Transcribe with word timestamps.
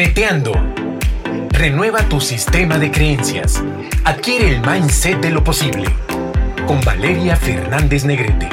Neteando. 0.00 0.52
Renueva 1.50 2.08
tu 2.08 2.22
sistema 2.22 2.78
de 2.78 2.90
creencias. 2.90 3.62
Adquiere 4.06 4.48
el 4.48 4.62
mindset 4.62 5.20
de 5.20 5.30
lo 5.30 5.44
posible. 5.44 5.90
Con 6.66 6.80
Valeria 6.80 7.36
Fernández 7.36 8.06
Negrete. 8.06 8.48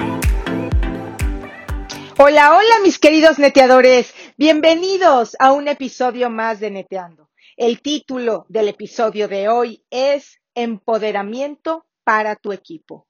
Hola, 2.18 2.54
hola 2.54 2.80
mis 2.84 3.00
queridos 3.00 3.40
neteadores. 3.40 4.14
Bienvenidos 4.36 5.38
a 5.40 5.54
un 5.54 5.70
episodio 5.70 6.30
más 6.30 6.60
de 6.60 6.70
Neteando. 6.70 7.30
El 7.56 7.82
título 7.82 8.46
del 8.50 8.68
episodio 8.68 9.30
de 9.30 9.48
hoy 9.48 9.86
es 9.90 10.42
Empoderamiento 10.54 11.86
para 12.04 12.36
tu 12.36 12.52
equipo. 12.52 13.08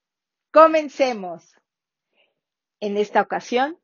Comencemos. 0.51 1.55
En 2.79 2.97
esta 2.97 3.19
ocasión 3.19 3.79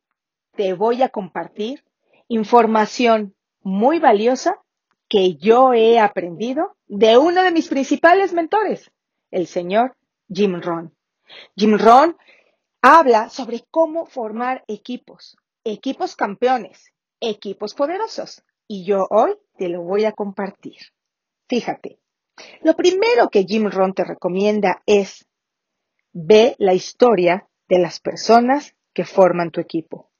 te 0.54 0.74
voy 0.74 1.02
a 1.02 1.08
compartir 1.08 1.82
información 2.28 3.34
muy 3.64 3.98
valiosa 3.98 4.62
que 5.08 5.34
yo 5.36 5.72
he 5.72 5.98
aprendido 5.98 6.76
de 6.86 7.18
uno 7.18 7.42
de 7.42 7.50
mis 7.50 7.68
principales 7.68 8.32
mentores, 8.32 8.90
el 9.30 9.46
señor 9.46 9.96
Jim 10.28 10.60
Rohn. 10.60 10.94
Jim 11.56 11.78
Rohn 11.78 12.16
habla 12.82 13.30
sobre 13.30 13.64
cómo 13.70 14.06
formar 14.06 14.64
equipos, 14.68 15.36
equipos 15.64 16.14
campeones, 16.14 16.92
equipos 17.20 17.74
poderosos. 17.74 18.42
Y 18.66 18.84
yo 18.84 19.06
hoy 19.10 19.34
te 19.56 19.68
lo 19.68 19.82
voy 19.82 20.04
a 20.04 20.12
compartir. 20.12 20.78
Fíjate, 21.48 21.98
lo 22.62 22.74
primero 22.74 23.28
que 23.30 23.44
Jim 23.44 23.70
Rohn 23.70 23.94
te 23.94 24.04
recomienda 24.04 24.82
es 24.86 25.26
ve 26.12 26.54
la 26.58 26.74
historia 26.74 27.48
de 27.68 27.78
las 27.78 28.00
personas 28.00 28.74
que 28.92 29.04
forman 29.04 29.50
tu 29.50 29.60
equipo. 29.60 30.10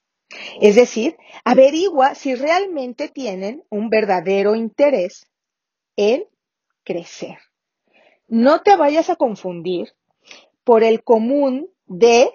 Es 0.60 0.74
decir, 0.74 1.16
averigua 1.44 2.14
si 2.14 2.34
realmente 2.34 3.08
tienen 3.08 3.64
un 3.70 3.88
verdadero 3.88 4.54
interés 4.54 5.30
en 5.96 6.24
crecer. 6.84 7.38
No 8.28 8.62
te 8.62 8.76
vayas 8.76 9.10
a 9.10 9.16
confundir 9.16 9.94
por 10.64 10.82
el 10.82 11.02
común 11.04 11.70
de 11.86 12.30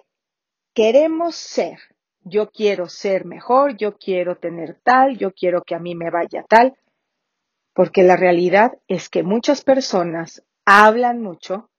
queremos 0.73 1.35
ser. 1.35 1.79
Yo 2.21 2.51
quiero 2.51 2.87
ser 2.87 3.25
mejor, 3.25 3.77
yo 3.77 3.97
quiero 3.97 4.37
tener 4.37 4.79
tal, 4.83 5.17
yo 5.17 5.33
quiero 5.33 5.63
que 5.63 5.75
a 5.75 5.79
mí 5.79 5.95
me 5.95 6.11
vaya 6.11 6.43
tal, 6.47 6.77
porque 7.73 8.03
la 8.03 8.17
realidad 8.17 8.77
es 8.87 9.09
que 9.09 9.23
muchas 9.23 9.63
personas 9.63 10.43
hablan 10.65 11.21
mucho 11.21 11.69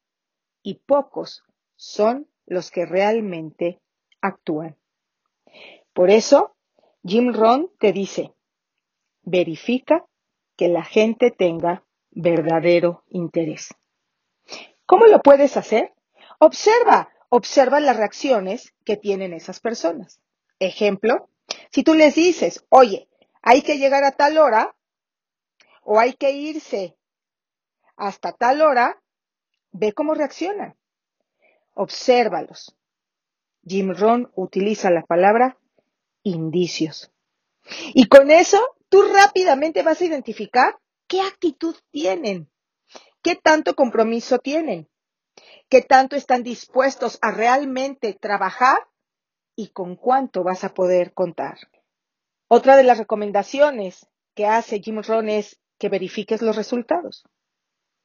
y 0.63 0.75
pocos 0.75 1.45
son 1.77 2.27
los 2.47 2.71
que 2.71 2.85
realmente 2.85 3.81
actúan. 4.21 4.77
Por 6.01 6.09
eso, 6.09 6.57
Jim 7.05 7.35
Rohn 7.35 7.71
te 7.79 7.93
dice, 7.93 8.33
verifica 9.21 10.07
que 10.57 10.69
la 10.69 10.83
gente 10.83 11.31
tenga 11.31 11.85
verdadero 12.11 13.05
interés. 13.09 13.75
¿Cómo 14.87 15.05
lo 15.05 15.21
puedes 15.21 15.59
hacer? 15.59 15.93
Observa, 16.39 17.11
observa 17.29 17.81
las 17.81 17.99
reacciones 17.99 18.73
que 18.87 18.97
tienen 18.97 19.35
esas 19.35 19.61
personas. 19.61 20.23
Ejemplo, 20.59 21.29
si 21.71 21.83
tú 21.83 21.93
les 21.93 22.15
dices, 22.15 22.65
oye, 22.71 23.11
hay 23.43 23.61
que 23.61 23.77
llegar 23.77 24.03
a 24.03 24.13
tal 24.13 24.39
hora 24.39 24.75
o 25.83 26.01
hay 26.01 26.15
que 26.15 26.33
irse 26.33 26.97
hasta 27.97 28.33
tal 28.33 28.63
hora, 28.63 29.03
ve 29.71 29.93
cómo 29.93 30.15
reaccionan. 30.15 30.79
Obsérvalos. 31.75 32.75
Jim 33.67 33.93
Rohn 33.95 34.33
utiliza 34.35 34.91
la 34.91 35.03
palabra 35.03 35.59
indicios. 36.23 37.11
Y 37.95 38.07
con 38.07 38.31
eso 38.31 38.59
tú 38.89 39.03
rápidamente 39.03 39.83
vas 39.83 40.01
a 40.01 40.05
identificar 40.05 40.79
qué 41.07 41.21
actitud 41.21 41.77
tienen, 41.91 42.51
qué 43.23 43.37
tanto 43.37 43.75
compromiso 43.75 44.39
tienen, 44.39 44.89
qué 45.69 45.83
tanto 45.83 46.17
están 46.17 46.43
dispuestos 46.43 47.19
a 47.23 47.31
realmente 47.31 48.15
trabajar 48.15 48.79
y 49.57 49.69
con 49.69 49.97
cuánto 49.97 50.43
vas 50.43 50.65
a 50.65 50.75
poder 50.75 51.13
contar. 51.13 51.59
Otra 52.49 52.77
de 52.77 52.83
las 52.83 52.99
recomendaciones 52.99 54.09
que 54.35 54.47
hace 54.47 54.81
Jim 54.81 55.03
Rohn 55.03 55.29
es 55.29 55.61
que 55.79 55.89
verifiques 55.89 56.43
los 56.43 56.57
resultados, 56.57 57.25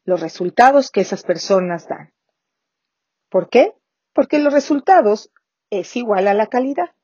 los 0.04 0.22
resultados 0.22 0.92
que 0.92 1.02
esas 1.02 1.24
personas 1.24 1.88
dan. 1.88 2.14
¿Por 3.30 3.50
qué? 3.50 3.74
Porque 4.14 4.40
los 4.40 4.54
resultados 4.54 5.32
es 5.70 5.96
igual 5.96 6.28
a 6.28 6.34
la 6.34 6.48
calidad. 6.48 6.96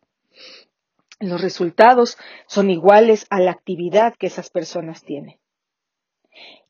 Los 1.21 1.39
resultados 1.39 2.17
son 2.47 2.71
iguales 2.71 3.27
a 3.29 3.39
la 3.39 3.51
actividad 3.51 4.15
que 4.15 4.27
esas 4.27 4.49
personas 4.49 5.03
tienen. 5.03 5.39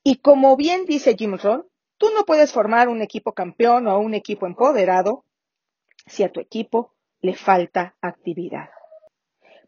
Y 0.03 0.17
como 0.17 0.57
bien 0.57 0.85
dice 0.85 1.15
Jim 1.17 1.37
Rohn, 1.37 1.65
tú 1.97 2.09
no 2.13 2.25
puedes 2.25 2.51
formar 2.51 2.89
un 2.89 3.01
equipo 3.01 3.31
campeón 3.33 3.87
o 3.87 3.97
un 3.99 4.13
equipo 4.13 4.45
empoderado 4.45 5.23
si 6.05 6.23
a 6.23 6.31
tu 6.31 6.41
equipo 6.41 6.93
le 7.21 7.33
falta 7.33 7.95
actividad. 8.01 8.69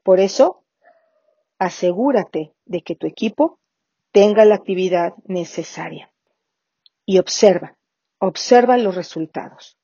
Por 0.04 0.20
eso, 0.20 0.66
asegúrate 1.60 2.54
de 2.66 2.82
que 2.82 2.96
tu 2.96 3.08
equipo 3.08 3.60
tenga 4.12 4.44
la 4.44 4.56
actividad 4.56 5.14
necesaria. 5.26 6.12
Y 7.06 7.20
observa, 7.20 7.78
observa 8.20 8.78
los 8.78 8.96
resultados. 8.96 9.78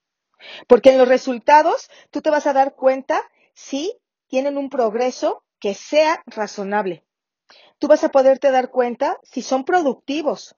Porque 0.68 0.92
en 0.92 0.98
los 0.98 1.08
resultados 1.08 1.90
tú 2.12 2.22
te 2.22 2.30
vas 2.30 2.48
a 2.48 2.54
dar 2.54 2.76
cuenta 2.76 3.24
si 3.54 3.98
tienen 4.30 4.58
un 4.58 4.70
progreso 4.70 5.44
que 5.60 5.74
sea 5.74 6.24
razonable. 6.26 7.04
Tú 7.80 7.88
vas 7.88 8.04
a 8.04 8.10
poderte 8.10 8.52
dar 8.52 8.70
cuenta 8.70 9.20
si 9.24 9.42
son 9.42 9.66
productivos. 9.66 10.56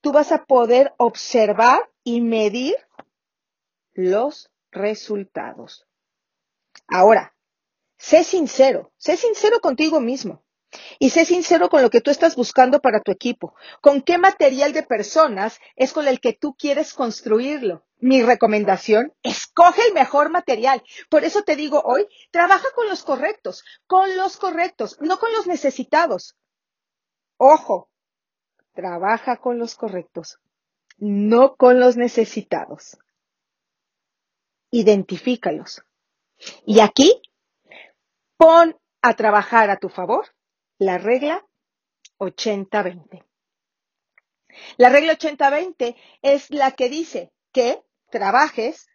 Tú 0.00 0.12
vas 0.12 0.32
a 0.32 0.44
poder 0.44 0.94
observar 0.96 1.90
y 2.02 2.20
medir 2.20 2.76
los 3.92 4.50
resultados. 4.70 5.86
Ahora, 6.88 7.36
sé 7.98 8.24
sincero, 8.24 8.92
sé 8.96 9.16
sincero 9.16 9.60
contigo 9.60 10.00
mismo. 10.00 10.45
Y 10.98 11.10
sé 11.10 11.24
sincero 11.24 11.68
con 11.68 11.82
lo 11.82 11.90
que 11.90 12.00
tú 12.00 12.10
estás 12.10 12.36
buscando 12.36 12.80
para 12.80 13.00
tu 13.00 13.12
equipo. 13.12 13.54
¿Con 13.80 14.02
qué 14.02 14.18
material 14.18 14.72
de 14.72 14.82
personas 14.82 15.58
es 15.76 15.92
con 15.92 16.08
el 16.08 16.20
que 16.20 16.32
tú 16.32 16.54
quieres 16.54 16.94
construirlo? 16.94 17.84
Mi 17.98 18.22
recomendación, 18.22 19.14
escoge 19.22 19.86
el 19.86 19.94
mejor 19.94 20.30
material. 20.30 20.82
Por 21.08 21.24
eso 21.24 21.42
te 21.42 21.56
digo 21.56 21.82
hoy, 21.84 22.06
trabaja 22.30 22.66
con 22.74 22.88
los 22.88 23.02
correctos, 23.04 23.64
con 23.86 24.16
los 24.16 24.36
correctos, 24.36 24.98
no 25.00 25.18
con 25.18 25.32
los 25.32 25.46
necesitados. 25.46 26.36
Ojo, 27.38 27.90
trabaja 28.74 29.38
con 29.38 29.58
los 29.58 29.74
correctos, 29.74 30.38
no 30.98 31.56
con 31.56 31.80
los 31.80 31.96
necesitados. 31.96 32.98
Identifícalos. 34.70 35.82
Y 36.66 36.80
aquí, 36.80 37.22
pon 38.36 38.76
a 39.00 39.14
trabajar 39.14 39.70
a 39.70 39.78
tu 39.78 39.88
favor 39.88 40.35
la 40.78 40.98
regla 40.98 41.46
80-20. 42.18 43.24
La 44.76 44.88
regla 44.88 45.18
80-20 45.18 45.96
es 46.22 46.50
la 46.50 46.72
que 46.72 46.88
dice 46.88 47.32
que 47.52 47.82
trabajes 48.10 48.88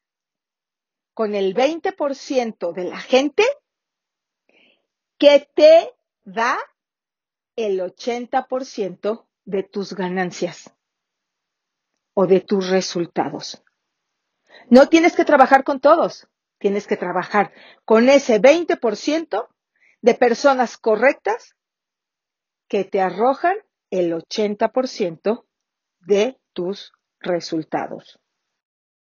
con 1.14 1.36
el 1.36 1.54
20% 1.54 2.74
de 2.74 2.84
la 2.86 3.00
gente 3.00 3.44
que 5.18 5.48
te 5.54 5.94
da 6.24 6.58
el 7.56 7.80
80% 7.80 9.28
de 9.46 9.64
tus 9.64 9.94
ganancias 9.94 10.74
o 12.14 12.26
de 12.26 12.42
tus 12.42 12.70
resultados. 12.70 13.64
No 14.70 14.90
tienes 14.90 15.16
que 15.16 15.26
trabajar 15.26 15.64
con 15.64 15.80
todos, 15.80 16.28
tienes 16.58 16.88
que 16.88 16.98
trabajar 16.98 17.52
con 17.86 18.10
ese 18.10 18.42
20% 18.42 19.48
de 20.02 20.14
personas 20.16 20.78
correctas 20.78 21.56
que 22.72 22.86
te 22.86 23.02
arrojan 23.02 23.58
el 23.90 24.14
80% 24.14 25.44
de 26.00 26.40
tus 26.54 26.94
resultados. 27.20 28.22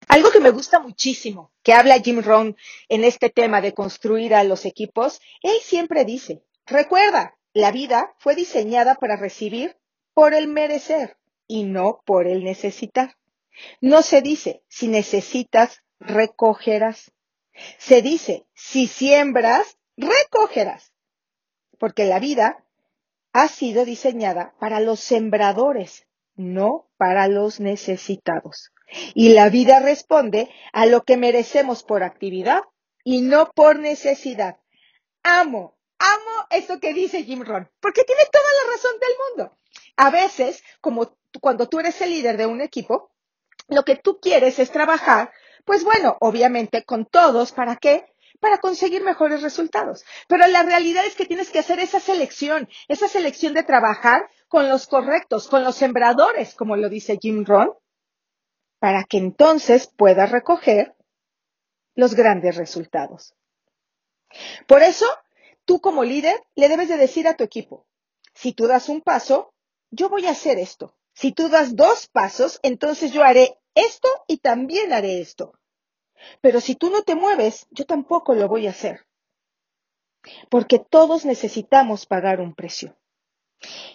Algo 0.08 0.32
que 0.32 0.40
me 0.40 0.50
gusta 0.50 0.80
muchísimo, 0.80 1.52
que 1.62 1.72
habla 1.72 2.00
Jim 2.00 2.20
Rohn 2.20 2.56
en 2.88 3.04
este 3.04 3.30
tema 3.30 3.60
de 3.60 3.72
construir 3.72 4.34
a 4.34 4.42
los 4.42 4.64
equipos, 4.64 5.20
él 5.40 5.56
siempre 5.62 6.04
dice, 6.04 6.42
recuerda, 6.66 7.38
la 7.52 7.70
vida 7.70 8.16
fue 8.18 8.34
diseñada 8.34 8.96
para 8.96 9.14
recibir 9.14 9.76
por 10.14 10.34
el 10.34 10.48
merecer 10.48 11.16
y 11.46 11.62
no 11.62 12.02
por 12.04 12.26
el 12.26 12.42
necesitar. 12.42 13.16
No 13.80 14.02
se 14.02 14.20
dice, 14.20 14.64
si 14.66 14.88
necesitas, 14.88 15.84
recogerás. 16.00 17.12
Se 17.78 18.02
dice, 18.02 18.48
si 18.52 18.88
siembras, 18.88 19.78
recogerás. 19.96 20.92
Porque 21.78 22.04
la 22.06 22.18
vida 22.18 22.63
ha 23.34 23.48
sido 23.48 23.84
diseñada 23.84 24.54
para 24.60 24.78
los 24.80 25.00
sembradores, 25.00 26.06
no 26.36 26.88
para 26.96 27.26
los 27.26 27.58
necesitados. 27.58 28.72
Y 29.12 29.30
la 29.30 29.50
vida 29.50 29.80
responde 29.80 30.48
a 30.72 30.86
lo 30.86 31.02
que 31.02 31.16
merecemos 31.16 31.82
por 31.82 32.04
actividad 32.04 32.62
y 33.02 33.22
no 33.22 33.50
por 33.50 33.80
necesidad. 33.80 34.58
Amo, 35.24 35.76
amo 35.98 36.46
esto 36.50 36.78
que 36.78 36.94
dice 36.94 37.24
Jim 37.24 37.42
Ron, 37.42 37.68
porque 37.80 38.04
tiene 38.04 38.22
toda 38.30 38.44
la 38.62 38.72
razón 38.72 38.92
del 39.00 39.10
mundo. 39.28 39.58
A 39.96 40.10
veces, 40.10 40.62
como 40.80 41.16
cuando 41.40 41.68
tú 41.68 41.80
eres 41.80 42.00
el 42.02 42.10
líder 42.10 42.36
de 42.36 42.46
un 42.46 42.60
equipo, 42.60 43.10
lo 43.66 43.84
que 43.84 43.96
tú 43.96 44.20
quieres 44.20 44.60
es 44.60 44.70
trabajar, 44.70 45.32
pues 45.64 45.82
bueno, 45.82 46.16
obviamente 46.20 46.84
con 46.84 47.04
todos, 47.04 47.50
¿para 47.50 47.76
qué? 47.76 48.13
Para 48.44 48.58
conseguir 48.58 49.02
mejores 49.02 49.40
resultados. 49.40 50.04
Pero 50.28 50.46
la 50.48 50.62
realidad 50.62 51.06
es 51.06 51.14
que 51.14 51.24
tienes 51.24 51.48
que 51.48 51.60
hacer 51.60 51.78
esa 51.78 51.98
selección, 51.98 52.68
esa 52.88 53.08
selección 53.08 53.54
de 53.54 53.62
trabajar 53.62 54.28
con 54.48 54.68
los 54.68 54.86
correctos, 54.86 55.48
con 55.48 55.64
los 55.64 55.76
sembradores, 55.76 56.54
como 56.54 56.76
lo 56.76 56.90
dice 56.90 57.18
Jim 57.18 57.46
Ron, 57.46 57.72
para 58.80 59.04
que 59.04 59.16
entonces 59.16 59.86
puedas 59.86 60.30
recoger 60.30 60.94
los 61.94 62.14
grandes 62.14 62.56
resultados. 62.56 63.34
Por 64.66 64.82
eso, 64.82 65.06
tú 65.64 65.80
como 65.80 66.04
líder 66.04 66.38
le 66.54 66.68
debes 66.68 66.90
de 66.90 66.98
decir 66.98 67.26
a 67.26 67.38
tu 67.38 67.44
equipo, 67.44 67.86
si 68.34 68.52
tú 68.52 68.66
das 68.66 68.90
un 68.90 69.00
paso, 69.00 69.54
yo 69.90 70.10
voy 70.10 70.26
a 70.26 70.32
hacer 70.32 70.58
esto. 70.58 70.94
Si 71.14 71.32
tú 71.32 71.48
das 71.48 71.76
dos 71.76 72.08
pasos, 72.08 72.60
entonces 72.62 73.10
yo 73.10 73.24
haré 73.24 73.58
esto 73.74 74.08
y 74.26 74.36
también 74.36 74.92
haré 74.92 75.22
esto. 75.22 75.58
Pero 76.40 76.60
si 76.60 76.74
tú 76.74 76.90
no 76.90 77.02
te 77.02 77.14
mueves, 77.14 77.66
yo 77.70 77.84
tampoco 77.84 78.34
lo 78.34 78.48
voy 78.48 78.66
a 78.66 78.70
hacer. 78.70 79.06
Porque 80.48 80.78
todos 80.78 81.24
necesitamos 81.24 82.06
pagar 82.06 82.40
un 82.40 82.54
precio. 82.54 82.96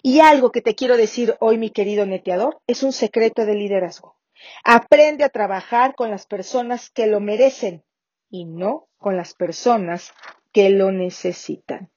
Y 0.02 0.20
algo 0.20 0.50
que 0.50 0.62
te 0.62 0.74
quiero 0.74 0.96
decir 0.96 1.36
hoy, 1.40 1.58
mi 1.58 1.70
querido 1.70 2.06
neteador, 2.06 2.60
es 2.66 2.82
un 2.82 2.92
secreto 2.92 3.46
de 3.46 3.54
liderazgo. 3.54 4.16
Aprende 4.64 5.24
a 5.24 5.28
trabajar 5.28 5.94
con 5.94 6.10
las 6.10 6.26
personas 6.26 6.90
que 6.90 7.06
lo 7.06 7.20
merecen 7.20 7.84
y 8.30 8.44
no 8.44 8.88
con 8.98 9.16
las 9.16 9.34
personas 9.34 10.12
que 10.52 10.70
lo 10.70 10.92
necesitan. 10.92 11.90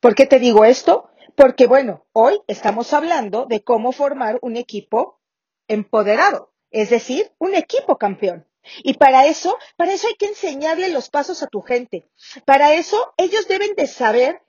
¿Por 0.00 0.14
qué 0.14 0.26
te 0.26 0.38
digo 0.38 0.64
esto? 0.64 1.10
Porque, 1.34 1.66
bueno, 1.66 2.06
hoy 2.12 2.40
estamos 2.46 2.92
hablando 2.92 3.46
de 3.46 3.62
cómo 3.62 3.92
formar 3.92 4.38
un 4.42 4.56
equipo 4.56 5.20
empoderado, 5.66 6.52
es 6.70 6.90
decir, 6.90 7.32
un 7.38 7.54
equipo 7.54 7.96
campeón. 7.96 8.46
Y 8.78 8.94
para 8.94 9.26
eso, 9.26 9.58
para 9.76 9.92
eso 9.92 10.08
hay 10.08 10.14
que 10.14 10.26
enseñarle 10.26 10.88
los 10.90 11.10
pasos 11.10 11.42
a 11.42 11.46
tu 11.46 11.60
gente. 11.60 12.08
Para 12.44 12.74
eso 12.74 13.14
ellos 13.16 13.48
deben 13.48 13.74
de 13.74 13.86
saber 13.86 14.42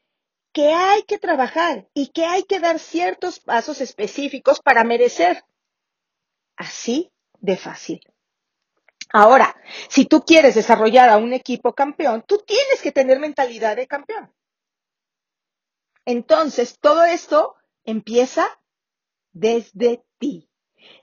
que 0.51 0.73
hay 0.73 1.03
que 1.03 1.17
trabajar 1.17 1.87
y 1.93 2.07
que 2.07 2.25
hay 2.25 2.43
que 2.43 2.59
dar 2.59 2.79
ciertos 2.79 3.39
pasos 3.39 3.81
específicos 3.81 4.61
para 4.61 4.83
merecer. 4.83 5.43
Así 6.55 7.11
de 7.39 7.57
fácil. 7.57 8.01
Ahora, 9.11 9.55
si 9.89 10.05
tú 10.05 10.21
quieres 10.21 10.55
desarrollar 10.55 11.09
a 11.09 11.17
un 11.17 11.33
equipo 11.33 11.73
campeón, 11.73 12.23
tú 12.27 12.37
tienes 12.45 12.81
que 12.81 12.91
tener 12.91 13.19
mentalidad 13.19 13.75
de 13.75 13.87
campeón. 13.87 14.33
Entonces, 16.05 16.79
todo 16.79 17.03
esto 17.03 17.55
empieza 17.83 18.47
desde 19.31 20.03
ti. 20.17 20.49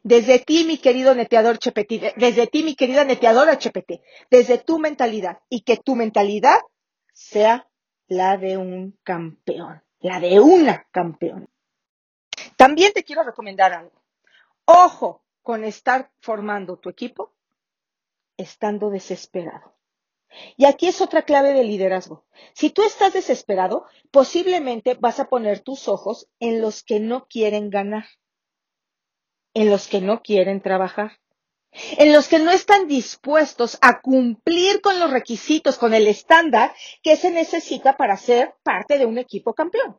Desde 0.02 0.38
ti, 0.38 0.64
mi 0.64 0.78
querido 0.78 1.14
neteador 1.14 1.58
HPT, 1.58 2.16
desde 2.16 2.46
ti, 2.46 2.62
mi 2.62 2.74
querida 2.74 3.04
neteadora 3.04 3.52
HPT, 3.52 4.00
desde 4.30 4.58
tu 4.58 4.78
mentalidad 4.78 5.38
y 5.48 5.62
que 5.62 5.76
tu 5.76 5.94
mentalidad 5.94 6.58
sea 7.12 7.68
la 8.08 8.36
de 8.36 8.56
un 8.56 8.98
campeón, 9.02 9.82
la 10.00 10.20
de 10.20 10.40
una 10.40 10.86
campeona. 10.90 11.46
También 12.56 12.92
te 12.92 13.04
quiero 13.04 13.22
recomendar 13.22 13.72
algo. 13.72 14.02
Ojo 14.64 15.24
con 15.42 15.64
estar 15.64 16.10
formando 16.20 16.78
tu 16.78 16.88
equipo 16.88 17.34
estando 18.36 18.90
desesperado. 18.90 19.74
Y 20.56 20.64
aquí 20.64 20.88
es 20.88 21.00
otra 21.00 21.22
clave 21.22 21.52
de 21.52 21.64
liderazgo. 21.64 22.24
Si 22.54 22.70
tú 22.70 22.82
estás 22.82 23.12
desesperado, 23.12 23.84
posiblemente 24.10 24.94
vas 24.94 25.20
a 25.20 25.28
poner 25.28 25.60
tus 25.60 25.88
ojos 25.88 26.28
en 26.40 26.60
los 26.60 26.82
que 26.82 27.00
no 27.00 27.26
quieren 27.26 27.70
ganar, 27.70 28.06
en 29.54 29.70
los 29.70 29.88
que 29.88 30.00
no 30.00 30.22
quieren 30.22 30.60
trabajar, 30.60 31.18
en 31.98 32.12
los 32.12 32.28
que 32.28 32.38
no 32.38 32.50
están 32.50 32.86
dispuestos 32.86 33.78
a 33.80 34.00
cumplir 34.00 34.80
con 34.80 34.98
los 35.00 35.10
requisitos, 35.10 35.78
con 35.78 35.94
el 35.94 36.06
estándar 36.06 36.74
que 37.02 37.16
se 37.16 37.30
necesita 37.30 37.96
para 37.96 38.16
ser 38.16 38.54
parte 38.62 38.98
de 38.98 39.06
un 39.06 39.18
equipo 39.18 39.54
campeón. 39.54 39.98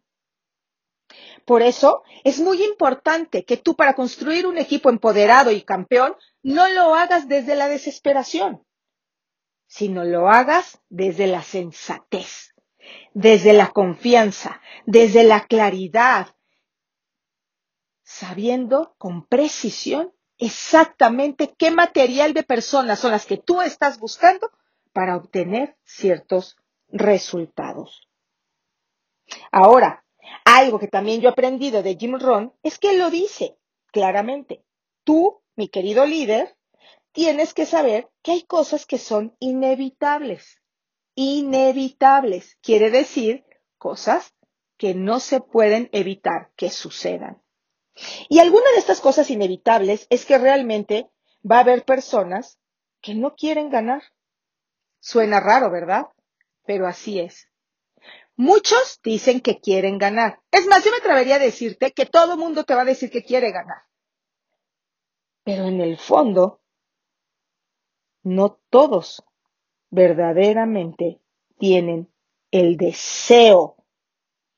Por 1.46 1.62
eso 1.62 2.04
es 2.24 2.40
muy 2.40 2.64
importante 2.64 3.44
que 3.44 3.58
tú 3.58 3.76
para 3.76 3.94
construir 3.94 4.48
un 4.48 4.58
equipo 4.58 4.90
empoderado 4.90 5.52
y 5.52 5.62
campeón 5.62 6.16
no 6.42 6.68
lo 6.70 6.96
hagas 6.96 7.28
desde 7.28 7.56
la 7.56 7.68
desesperación, 7.68 8.66
sino 9.68 10.04
lo 10.04 10.30
hagas 10.30 10.80
desde 10.90 11.28
la 11.28 11.44
sensatez, 11.44 12.54
desde 13.14 13.54
la 13.54 13.72
confianza, 13.72 14.62
desde 14.86 15.24
la 15.24 15.46
claridad, 15.46 16.36
sabiendo 18.04 18.96
con 18.98 19.26
precisión 19.26 20.14
exactamente 20.38 21.54
qué 21.58 21.72
material 21.72 22.34
de 22.34 22.44
personas 22.44 23.00
son 23.00 23.12
las 23.12 23.26
que 23.26 23.38
tú 23.38 23.62
estás 23.62 24.00
buscando 24.00 24.50
para 24.92 25.16
obtener 25.16 25.78
ciertos 25.84 26.58
resultados. 26.90 28.08
Ahora, 29.52 30.06
algo 30.46 30.80
que 30.80 30.88
también 30.88 31.22
yo 31.22 31.30
he 31.30 31.32
aprendido 31.32 31.84
de 31.84 31.96
Jim 31.96 32.18
Rohn 32.20 32.54
es 32.62 32.78
que 32.78 32.92
él 32.92 33.00
lo 33.00 33.10
dice 33.10 33.58
claramente. 33.92 34.64
Tú, 35.04 35.42
mi 35.56 35.70
querido 35.70 36.06
líder, 36.06 36.56
tienes 37.12 37.54
que 37.54 37.66
saber 37.66 38.10
que 38.22 38.32
hay 38.32 38.44
cosas 38.44 38.86
que 38.86 38.98
son 38.98 39.36
inevitables. 39.40 40.60
Inevitables 41.16 42.58
quiere 42.62 42.90
decir 42.90 43.46
cosas 43.78 44.34
que 44.78 44.96
no 44.96 45.20
se 45.20 45.40
pueden 45.40 45.90
evitar 45.92 46.52
que 46.56 46.70
sucedan. 46.70 47.43
Y 48.30 48.40
alguna 48.40 48.69
de 48.72 48.80
estas 48.80 49.01
cosas 49.01 49.30
inevitables 49.30 50.07
es 50.10 50.25
que 50.25 50.38
realmente 50.38 51.10
va 51.50 51.57
a 51.57 51.62
haber 51.62 51.86
personas 51.86 52.60
que 53.01 53.16
no 53.16 53.36
quieren 53.36 53.69
ganar. 53.69 54.04
Suena 55.00 55.40
raro, 55.40 55.69
¿verdad? 55.69 56.07
Pero 56.66 56.88
así 56.88 57.19
es. 57.19 57.48
Muchos 58.36 59.00
dicen 59.04 59.42
que 59.42 59.60
quieren 59.60 59.98
ganar. 59.98 60.40
Es 60.50 60.66
más, 60.68 60.84
yo 60.84 60.92
me 60.92 60.98
atrevería 60.98 61.36
a 61.36 61.40
decirte 61.40 61.92
que 61.92 62.06
todo 62.06 62.38
mundo 62.38 62.63
te 62.63 62.74
va 62.74 62.81
a 62.81 62.86
decir 62.86 63.12
que 63.12 63.24
quiere 63.24 63.51
ganar. 63.51 63.84
Pero 65.44 65.66
en 65.66 65.81
el 65.81 65.98
fondo, 65.98 66.62
no 68.24 68.60
todos 68.69 69.24
verdaderamente 69.90 71.19
tienen 71.60 72.12
el 72.50 72.78
deseo 72.78 73.75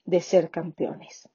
de 0.06 0.22
ser 0.22 0.52
campeones. 0.52 1.28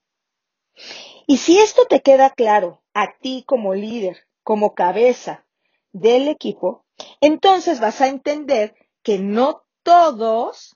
Y 1.27 1.37
si 1.37 1.59
esto 1.59 1.85
te 1.85 2.01
queda 2.01 2.31
claro 2.31 2.81
a 2.93 3.17
ti 3.17 3.43
como 3.47 3.73
líder, 3.73 4.27
como 4.43 4.73
cabeza 4.73 5.45
del 5.91 6.27
equipo, 6.27 6.85
entonces 7.19 7.79
vas 7.79 8.01
a 8.01 8.07
entender 8.07 8.75
que 9.03 9.19
no 9.19 9.63
todos 9.83 10.75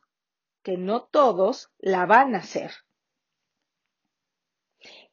que 0.65 0.77
no 0.77 1.03
todos 1.03 1.69
la 1.77 2.07
van 2.07 2.33
a 2.33 2.39
hacer. 2.39 2.74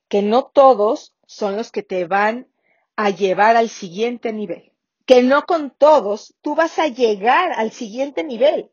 Que 0.08 0.22
no 0.22 0.44
todos 0.46 1.14
son 1.26 1.56
los 1.56 1.70
que 1.70 1.82
te 1.82 2.06
van 2.06 2.48
a 2.96 3.10
llevar 3.10 3.56
al 3.56 3.68
siguiente 3.68 4.32
nivel. 4.32 4.72
Que 5.04 5.22
no 5.22 5.42
con 5.42 5.70
todos 5.70 6.34
tú 6.40 6.54
vas 6.54 6.78
a 6.78 6.88
llegar 6.88 7.52
al 7.52 7.70
siguiente 7.70 8.24
nivel. 8.24 8.72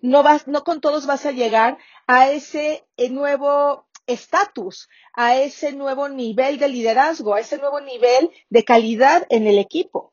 No 0.00 0.24
vas, 0.24 0.48
no 0.48 0.64
con 0.64 0.80
todos 0.80 1.06
vas 1.06 1.24
a 1.24 1.30
llegar 1.30 1.78
a 2.08 2.30
ese 2.30 2.84
eh, 2.96 3.10
nuevo 3.10 3.87
estatus, 4.08 4.88
a 5.14 5.36
ese 5.36 5.72
nuevo 5.72 6.08
nivel 6.08 6.58
de 6.58 6.68
liderazgo, 6.68 7.34
a 7.34 7.40
ese 7.40 7.58
nuevo 7.58 7.80
nivel 7.80 8.30
de 8.50 8.64
calidad 8.64 9.26
en 9.30 9.46
el 9.46 9.58
equipo. 9.58 10.12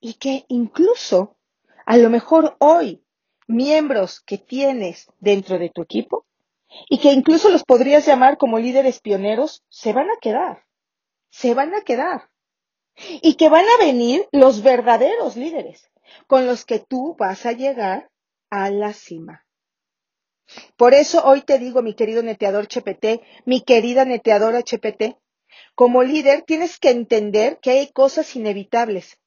Y 0.00 0.14
que 0.14 0.46
incluso, 0.48 1.36
a 1.84 1.96
lo 1.98 2.08
mejor 2.08 2.56
hoy, 2.60 3.04
miembros 3.46 4.20
que 4.20 4.38
tienes 4.38 5.06
dentro 5.18 5.58
de 5.58 5.68
tu 5.68 5.82
equipo 5.82 6.24
y 6.88 6.98
que 6.98 7.12
incluso 7.12 7.50
los 7.50 7.64
podrías 7.64 8.06
llamar 8.06 8.38
como 8.38 8.58
líderes 8.58 9.00
pioneros, 9.00 9.62
se 9.68 9.92
van 9.92 10.10
a 10.10 10.16
quedar, 10.20 10.64
se 11.30 11.54
van 11.54 11.74
a 11.74 11.82
quedar. 11.82 12.30
Y 12.96 13.34
que 13.34 13.48
van 13.48 13.64
a 13.64 13.84
venir 13.84 14.28
los 14.30 14.62
verdaderos 14.62 15.36
líderes 15.36 15.90
con 16.28 16.46
los 16.46 16.64
que 16.64 16.78
tú 16.78 17.16
vas 17.18 17.44
a 17.44 17.52
llegar 17.52 18.08
a 18.50 18.70
la 18.70 18.92
cima. 18.92 19.43
Por 20.76 20.94
eso 20.94 21.24
hoy 21.24 21.42
te 21.42 21.58
digo, 21.58 21.82
mi 21.82 21.94
querido 21.94 22.22
neteador 22.22 22.66
HPT, 22.66 23.22
mi 23.44 23.62
querida 23.62 24.04
neteadora 24.04 24.60
HPT, 24.60 25.16
como 25.74 26.02
líder 26.02 26.42
tienes 26.42 26.78
que 26.78 26.90
entender 26.90 27.58
que 27.60 27.70
hay 27.70 27.92
cosas 27.92 28.36
inevitables 28.36 29.18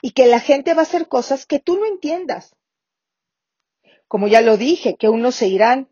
y 0.00 0.12
que 0.12 0.26
la 0.26 0.40
gente 0.40 0.74
va 0.74 0.80
a 0.80 0.84
hacer 0.84 1.08
cosas 1.08 1.46
que 1.46 1.58
tú 1.58 1.78
no 1.78 1.86
entiendas 1.86 2.54
como 4.12 4.28
ya 4.28 4.42
lo 4.42 4.58
dije, 4.58 4.96
que 4.98 5.08
unos 5.08 5.36
se 5.36 5.48
irán, 5.48 5.88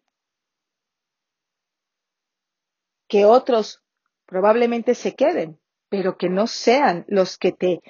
que 3.09 3.25
otros 3.25 3.83
probablemente 4.27 4.95
se 4.95 5.15
queden, 5.15 5.59
pero 5.89 6.19
que 6.19 6.29
no 6.29 6.47
sean 6.47 7.07
los 7.09 7.39
que 7.39 7.53
te, 7.53 7.81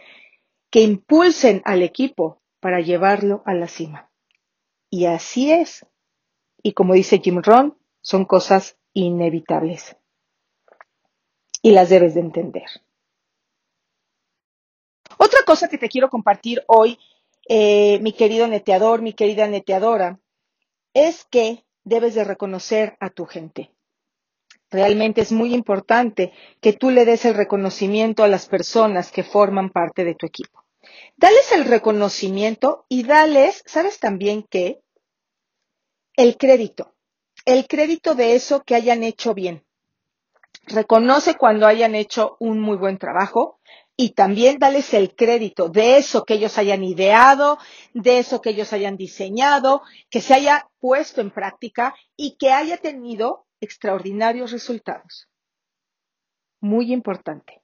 que 0.70 0.82
impulsen 0.82 1.62
al 1.64 1.82
equipo 1.82 2.40
para 2.60 2.78
llevarlo 2.78 3.42
a 3.44 3.54
la 3.54 3.66
cima. 3.66 4.12
Y 4.88 5.06
así 5.06 5.50
es 5.50 5.84
y 6.62 6.72
como 6.72 6.94
dice 6.94 7.20
Jim 7.22 7.42
Rohn, 7.42 7.76
son 8.00 8.24
cosas 8.24 8.76
inevitables. 8.92 9.96
Y 11.62 11.72
las 11.72 11.88
debes 11.90 12.14
de 12.14 12.20
entender. 12.20 12.66
Otra 15.18 15.40
cosa 15.44 15.68
que 15.68 15.78
te 15.78 15.88
quiero 15.88 16.08
compartir 16.08 16.62
hoy, 16.66 16.98
eh, 17.48 17.98
mi 18.00 18.12
querido 18.12 18.46
neteador, 18.46 19.02
mi 19.02 19.12
querida 19.12 19.46
neteadora, 19.46 20.18
es 20.94 21.24
que 21.24 21.64
debes 21.84 22.14
de 22.14 22.24
reconocer 22.24 22.96
a 23.00 23.10
tu 23.10 23.26
gente. 23.26 23.70
Realmente 24.70 25.20
es 25.20 25.32
muy 25.32 25.52
importante 25.52 26.32
que 26.60 26.72
tú 26.72 26.90
le 26.90 27.04
des 27.04 27.24
el 27.24 27.34
reconocimiento 27.34 28.22
a 28.22 28.28
las 28.28 28.46
personas 28.46 29.10
que 29.10 29.24
forman 29.24 29.70
parte 29.70 30.04
de 30.04 30.14
tu 30.14 30.26
equipo. 30.26 30.64
Dales 31.16 31.52
el 31.52 31.64
reconocimiento 31.64 32.86
y 32.88 33.02
dales, 33.02 33.62
¿sabes 33.66 33.98
también 33.98 34.44
qué? 34.48 34.80
El 36.20 36.36
crédito. 36.36 36.94
El 37.46 37.66
crédito 37.66 38.14
de 38.14 38.34
eso 38.34 38.62
que 38.62 38.74
hayan 38.74 39.04
hecho 39.04 39.32
bien. 39.32 39.64
Reconoce 40.66 41.38
cuando 41.38 41.66
hayan 41.66 41.94
hecho 41.94 42.36
un 42.40 42.60
muy 42.60 42.76
buen 42.76 42.98
trabajo 42.98 43.58
y 43.96 44.10
también 44.10 44.58
dales 44.58 44.92
el 44.92 45.14
crédito 45.14 45.70
de 45.70 45.96
eso 45.96 46.26
que 46.26 46.34
ellos 46.34 46.58
hayan 46.58 46.84
ideado, 46.84 47.56
de 47.94 48.18
eso 48.18 48.42
que 48.42 48.50
ellos 48.50 48.74
hayan 48.74 48.98
diseñado, 48.98 49.80
que 50.10 50.20
se 50.20 50.34
haya 50.34 50.68
puesto 50.78 51.22
en 51.22 51.30
práctica 51.30 51.94
y 52.16 52.36
que 52.36 52.52
haya 52.52 52.76
tenido 52.76 53.46
extraordinarios 53.58 54.52
resultados. 54.52 55.26
Muy 56.60 56.92
importante. 56.92 57.62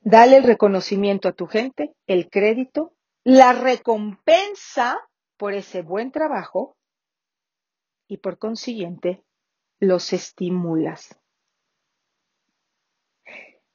Dale 0.00 0.36
el 0.36 0.44
reconocimiento 0.44 1.26
a 1.26 1.32
tu 1.32 1.46
gente, 1.46 1.94
el 2.06 2.28
crédito, 2.28 2.92
la 3.24 3.54
recompensa 3.54 4.98
por 5.38 5.54
ese 5.54 5.80
buen 5.80 6.12
trabajo 6.12 6.75
y 8.08 8.18
por 8.18 8.38
consiguiente 8.38 9.24
los 9.78 10.12
estimulas. 10.12 11.18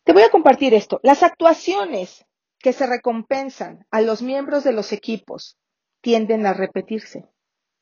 Te 0.04 0.14
voy 0.14 0.24
a 0.24 0.32
compartir 0.32 0.74
esto. 0.74 1.00
Las 1.04 1.24
actuaciones 1.24 2.26
que 2.60 2.74
se 2.74 2.88
recompensan 2.88 3.86
a 3.92 4.02
los 4.02 4.22
miembros 4.22 4.64
de 4.64 4.74
los 4.74 4.92
equipos 4.94 5.58
tienden 6.02 6.46
a 6.46 6.54
repetirse. 6.54 7.26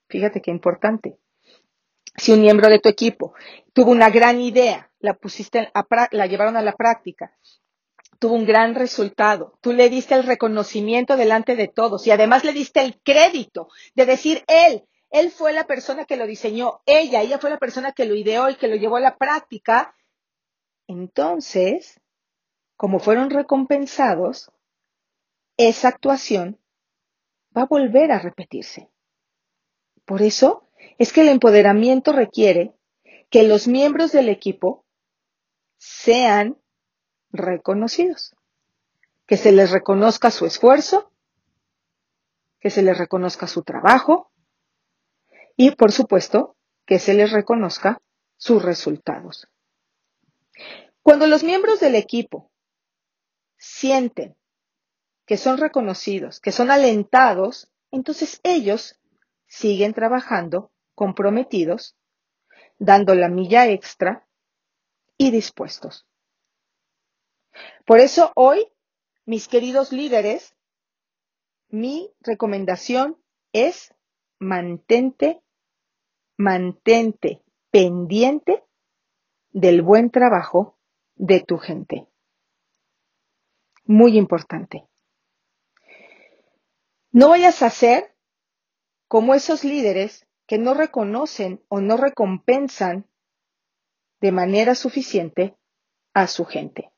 Fíjate 0.07 0.41
qué 0.41 0.51
importante. 0.51 1.17
Si 2.17 2.31
un 2.33 2.41
miembro 2.41 2.69
de 2.69 2.79
tu 2.79 2.89
equipo 2.89 3.33
tuvo 3.73 3.91
una 3.91 4.09
gran 4.09 4.41
idea, 4.41 4.91
la 4.99 5.13
pusiste, 5.13 5.71
la 6.11 6.25
llevaron 6.27 6.57
a 6.57 6.61
la 6.61 6.73
práctica, 6.73 7.37
tuvo 8.19 8.35
un 8.35 8.45
gran 8.45 8.75
resultado, 8.75 9.57
tú 9.61 9.71
le 9.71 9.89
diste 9.89 10.15
el 10.15 10.23
reconocimiento 10.23 11.15
delante 11.15 11.55
de 11.55 11.69
todos 11.69 12.05
y 12.05 12.11
además 12.11 12.43
le 12.43 12.51
diste 12.51 12.81
el 12.81 12.99
crédito 13.01 13.69
de 13.95 14.05
decir 14.05 14.43
él, 14.47 14.83
él 15.09 15.31
fue 15.31 15.53
la 15.53 15.65
persona 15.65 16.05
que 16.05 16.17
lo 16.17 16.27
diseñó, 16.27 16.81
ella, 16.85 17.21
ella 17.21 17.39
fue 17.39 17.49
la 17.49 17.57
persona 17.57 17.93
que 17.93 18.05
lo 18.05 18.15
ideó 18.15 18.49
y 18.49 18.55
que 18.55 18.67
lo 18.67 18.75
llevó 18.75 18.97
a 18.97 19.01
la 19.01 19.17
práctica, 19.17 19.95
entonces, 20.87 21.99
como 22.75 22.99
fueron 22.99 23.29
recompensados, 23.29 24.51
esa 25.57 25.89
actuación 25.89 26.59
va 27.55 27.63
a 27.63 27.67
volver 27.67 28.11
a 28.11 28.19
repetirse. 28.19 28.89
Por 30.05 30.21
eso, 30.21 30.67
es 30.97 31.11
que 31.13 31.21
el 31.21 31.29
empoderamiento 31.29 32.13
requiere 32.13 32.73
que 33.29 33.43
los 33.43 33.67
miembros 33.67 34.11
del 34.11 34.29
equipo 34.29 34.85
sean 35.77 36.57
reconocidos, 37.31 38.35
que 39.25 39.37
se 39.37 39.51
les 39.51 39.71
reconozca 39.71 40.31
su 40.31 40.45
esfuerzo, 40.45 41.11
que 42.59 42.69
se 42.69 42.81
les 42.81 42.97
reconozca 42.97 43.47
su 43.47 43.63
trabajo 43.63 44.28
y, 45.61 45.71
por 45.71 45.91
supuesto, 45.91 46.55
que 46.85 46.99
se 46.99 47.13
les 47.13 47.33
reconozca 47.33 48.01
sus 48.37 48.63
resultados. 48.63 49.49
Cuando 51.01 51.27
los 51.27 51.43
miembros 51.43 51.81
del 51.81 51.95
equipo 51.95 52.49
sienten 53.57 54.37
que 55.25 55.35
son 55.35 55.57
reconocidos, 55.57 56.39
que 56.39 56.53
son 56.53 56.71
alentados, 56.71 57.69
entonces 57.91 58.39
ellos 58.43 59.01
siguen 59.47 59.93
trabajando 59.93 60.71
comprometidos, 60.95 61.97
dando 62.77 63.13
la 63.13 63.27
milla 63.27 63.67
extra 63.67 64.25
y 65.17 65.29
dispuestos. 65.29 66.07
Por 67.85 67.99
eso 67.99 68.31
hoy, 68.35 68.65
mis 69.25 69.49
queridos 69.49 69.91
líderes, 69.91 70.55
mi 71.67 72.13
recomendación 72.21 73.21
es 73.51 73.93
mantente, 74.39 75.41
mantente 76.39 77.43
pendiente 77.69 78.63
del 79.51 79.81
buen 79.81 80.09
trabajo 80.09 80.79
de 81.15 81.41
tu 81.41 81.57
gente. 81.57 82.07
Muy 83.83 84.17
importante. 84.17 84.87
No 87.11 87.27
vayas 87.27 87.61
a 87.61 87.69
ser 87.69 88.15
como 89.09 89.35
esos 89.35 89.65
líderes 89.65 90.27
que 90.47 90.57
no 90.57 90.73
reconocen 90.73 91.61
o 91.67 91.81
no 91.81 91.97
recompensan 91.97 93.05
de 94.21 94.31
manera 94.31 94.75
suficiente 94.75 95.57
a 96.13 96.27
su 96.27 96.45
gente. 96.45 96.88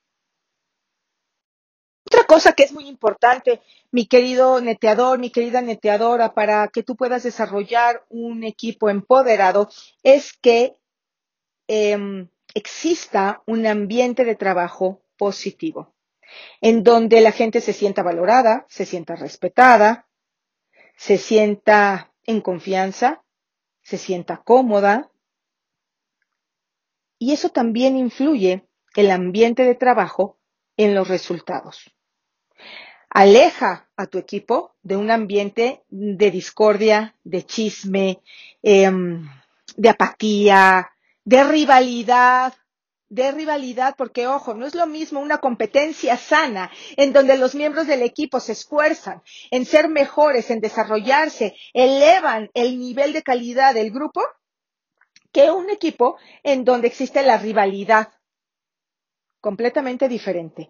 Cosa 2.31 2.53
que 2.53 2.63
es 2.63 2.71
muy 2.71 2.87
importante, 2.87 3.61
mi 3.91 4.05
querido 4.05 4.61
neteador, 4.61 5.19
mi 5.19 5.31
querida 5.31 5.61
neteadora, 5.61 6.33
para 6.33 6.69
que 6.69 6.81
tú 6.81 6.95
puedas 6.95 7.23
desarrollar 7.23 8.05
un 8.07 8.45
equipo 8.45 8.89
empoderado, 8.89 9.69
es 10.01 10.31
que 10.31 10.77
em, 11.67 12.29
exista 12.53 13.43
un 13.45 13.67
ambiente 13.67 14.23
de 14.23 14.35
trabajo 14.35 15.01
positivo, 15.17 15.93
en 16.61 16.83
donde 16.83 17.19
la 17.19 17.33
gente 17.33 17.59
se 17.59 17.73
sienta 17.73 18.01
valorada, 18.01 18.65
se 18.69 18.85
sienta 18.85 19.17
respetada, 19.17 20.07
se 20.95 21.17
sienta 21.17 22.13
en 22.23 22.39
confianza, 22.39 23.25
se 23.81 23.97
sienta 23.97 24.37
cómoda. 24.37 25.11
Y 27.19 27.33
eso 27.33 27.49
también 27.49 27.97
influye 27.97 28.69
el 28.95 29.11
ambiente 29.11 29.65
de 29.65 29.75
trabajo 29.75 30.39
en 30.77 30.95
los 30.95 31.09
resultados. 31.09 31.91
Aleja 33.09 33.89
a 33.97 34.07
tu 34.07 34.17
equipo 34.17 34.75
de 34.83 34.95
un 34.95 35.11
ambiente 35.11 35.83
de 35.89 36.31
discordia, 36.31 37.15
de 37.23 37.45
chisme, 37.45 38.21
em, 38.63 39.27
de 39.75 39.89
apatía, 39.89 40.89
de 41.25 41.43
rivalidad, 41.43 42.53
de 43.09 43.29
rivalidad, 43.33 43.95
porque 43.97 44.25
ojo, 44.25 44.53
no 44.53 44.65
es 44.65 44.73
lo 44.73 44.87
mismo 44.87 45.19
una 45.19 45.39
competencia 45.39 46.15
sana 46.15 46.71
en 46.95 47.11
donde 47.11 47.37
los 47.37 47.53
miembros 47.55 47.85
del 47.85 48.03
equipo 48.03 48.39
se 48.39 48.53
esfuerzan 48.53 49.21
en 49.51 49.65
ser 49.65 49.89
mejores, 49.89 50.49
en 50.49 50.61
desarrollarse, 50.61 51.53
elevan 51.73 52.49
el 52.53 52.79
nivel 52.79 53.11
de 53.11 53.23
calidad 53.23 53.73
del 53.73 53.91
grupo, 53.91 54.23
que 55.33 55.51
un 55.51 55.69
equipo 55.69 56.17
en 56.43 56.63
donde 56.63 56.87
existe 56.87 57.21
la 57.23 57.37
rivalidad. 57.37 58.13
Completamente 59.41 60.07
diferente. 60.07 60.69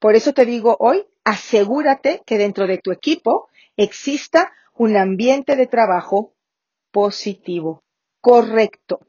Por 0.00 0.16
eso 0.16 0.32
te 0.32 0.46
digo 0.46 0.76
hoy, 0.80 1.06
asegúrate 1.24 2.22
que 2.26 2.38
dentro 2.38 2.66
de 2.66 2.78
tu 2.78 2.90
equipo 2.90 3.48
exista 3.76 4.50
un 4.74 4.96
ambiente 4.96 5.56
de 5.56 5.66
trabajo 5.66 6.34
positivo, 6.90 7.84
correcto. 8.20 9.06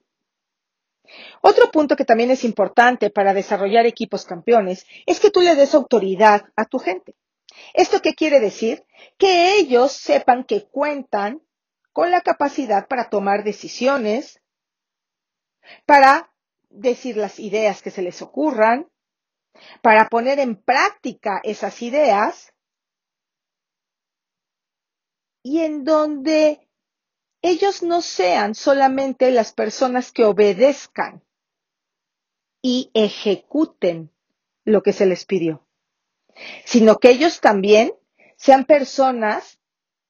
Otro 1.41 1.71
punto 1.71 1.95
que 1.95 2.05
también 2.05 2.29
es 2.29 2.43
importante 2.43 3.09
para 3.09 3.33
desarrollar 3.33 3.85
equipos 3.85 4.25
campeones 4.25 4.85
es 5.05 5.19
que 5.21 5.31
tú 5.31 5.41
le 5.41 5.55
des 5.55 5.73
autoridad 5.73 6.43
a 6.57 6.65
tu 6.65 6.77
gente. 6.77 7.15
¿Esto 7.73 8.01
qué 8.01 8.13
quiere 8.13 8.41
decir? 8.41 8.83
Que 9.17 9.55
ellos 9.55 9.93
sepan 9.93 10.43
que 10.43 10.67
cuentan 10.67 11.41
con 11.93 12.11
la 12.11 12.19
capacidad 12.19 12.87
para 12.87 13.09
tomar 13.09 13.45
decisiones, 13.45 14.41
para 15.85 16.33
decir 16.69 17.15
las 17.15 17.39
ideas 17.39 17.81
que 17.81 17.91
se 17.91 18.01
les 18.01 18.21
ocurran, 18.21 18.90
para 19.81 20.07
poner 20.09 20.39
en 20.39 20.55
práctica 20.55 21.41
esas 21.43 21.81
ideas 21.81 22.53
y 25.43 25.59
en 25.59 25.83
donde 25.83 26.67
ellos 27.41 27.81
no 27.81 28.01
sean 28.01 28.53
solamente 28.53 29.31
las 29.31 29.53
personas 29.53 30.11
que 30.11 30.23
obedezcan 30.25 31.23
y 32.61 32.91
ejecuten 32.93 34.11
lo 34.63 34.83
que 34.83 34.93
se 34.93 35.07
les 35.07 35.25
pidió, 35.25 35.67
sino 36.65 36.97
que 36.97 37.09
ellos 37.09 37.41
también 37.41 37.93
sean 38.37 38.65
personas 38.65 39.59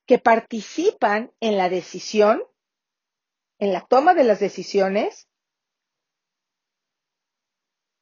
que 0.06 0.20
participan 0.20 1.32
en 1.40 1.58
la 1.58 1.70
decisión, 1.70 2.44
en 3.60 3.72
la 3.72 3.86
toma 3.88 4.14
de 4.14 4.26
las 4.26 4.42
decisiones, 4.42 5.30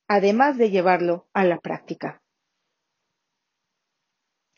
además 0.10 0.58
de 0.58 0.72
llevarlo 0.72 1.30
a 1.34 1.46
la 1.46 1.60
práctica. 1.60 2.22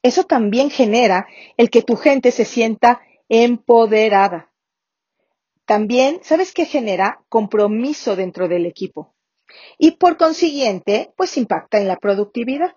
Eso 0.01 0.23
también 0.23 0.71
genera 0.71 1.27
el 1.57 1.69
que 1.69 1.83
tu 1.83 1.95
gente 1.95 2.31
se 2.31 2.45
sienta 2.45 3.01
empoderada 3.29 4.51
También, 5.65 6.19
¿sabes 6.23 6.53
qué 6.53 6.65
genera? 6.65 7.23
Compromiso 7.29 8.15
dentro 8.15 8.47
del 8.47 8.65
equipo. 8.65 9.15
Y 9.77 9.91
por 9.91 10.17
consiguiente, 10.17 11.13
pues 11.15 11.37
impacta 11.37 11.77
en 11.77 11.87
la 11.87 11.97
productividad. 11.97 12.75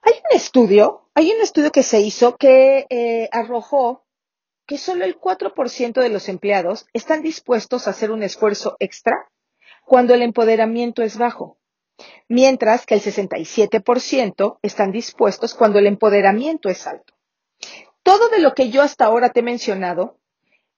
Hay 0.00 0.12
un 0.12 0.36
estudio, 0.36 1.10
hay 1.14 1.30
un 1.32 1.42
estudio 1.42 1.70
que 1.70 1.82
se 1.82 2.00
hizo 2.00 2.36
que 2.36 2.86
eh, 2.90 3.28
arrojó 3.30 4.04
que 4.66 4.78
solo 4.78 5.04
el 5.04 5.20
4% 5.20 6.00
de 6.00 6.08
los 6.08 6.28
empleados 6.28 6.86
están 6.92 7.22
dispuestos 7.22 7.86
a 7.86 7.90
hacer 7.90 8.10
un 8.10 8.22
esfuerzo 8.22 8.76
extra 8.80 9.30
cuando 9.84 10.14
el 10.14 10.22
empoderamiento 10.22 11.02
es 11.02 11.18
bajo, 11.18 11.58
mientras 12.28 12.86
que 12.86 12.94
el 12.94 13.00
67% 13.00 14.58
están 14.62 14.92
dispuestos 14.92 15.54
cuando 15.54 15.78
el 15.78 15.86
empoderamiento 15.86 16.68
es 16.68 16.86
alto. 16.86 17.14
Todo 18.02 18.28
de 18.28 18.40
lo 18.40 18.54
que 18.54 18.70
yo 18.70 18.82
hasta 18.82 19.06
ahora 19.06 19.30
te 19.30 19.40
he 19.40 19.42
mencionado 19.42 20.18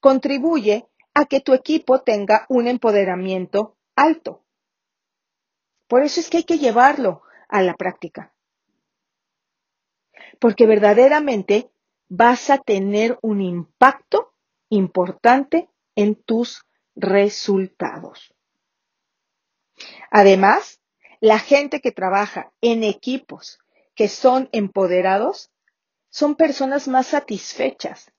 contribuye 0.01 0.87
a 1.15 1.25
que 1.25 1.41
tu 1.41 1.55
equipo 1.55 2.03
tenga 2.03 2.47
un 2.49 2.69
empoderamiento 2.69 3.77
alto. 3.97 4.45
Por 5.89 6.03
eso 6.03 6.21
es 6.21 6.29
que 6.29 6.39
hay 6.39 6.45
que 6.45 6.59
llevarlo 6.59 7.23
a 7.49 7.63
la 7.63 7.75
práctica. 7.75 8.35
Porque 10.39 10.67
verdaderamente 10.67 11.71
vas 12.09 12.51
a 12.51 12.59
tener 12.59 13.19
un 13.23 13.41
impacto 13.41 14.35
importante 14.69 15.69
en 15.95 16.15
tus 16.15 16.67
resultados. 16.95 18.36
Además, 20.11 20.81
la 21.21 21.39
gente 21.39 21.81
que 21.81 21.93
trabaja 21.93 22.53
en 22.61 22.85
equipos 22.85 23.59
que 23.95 24.09
son 24.09 24.49
empoderados 24.53 25.51
son 26.11 26.37
personas 26.37 26.89
más 26.89 27.09
satisfechas 27.09 28.13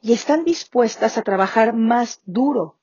y 0.00 0.12
están 0.12 0.44
dispuestas 0.44 1.18
a 1.18 1.22
trabajar 1.22 1.74
más 1.74 2.20
duro 2.24 2.80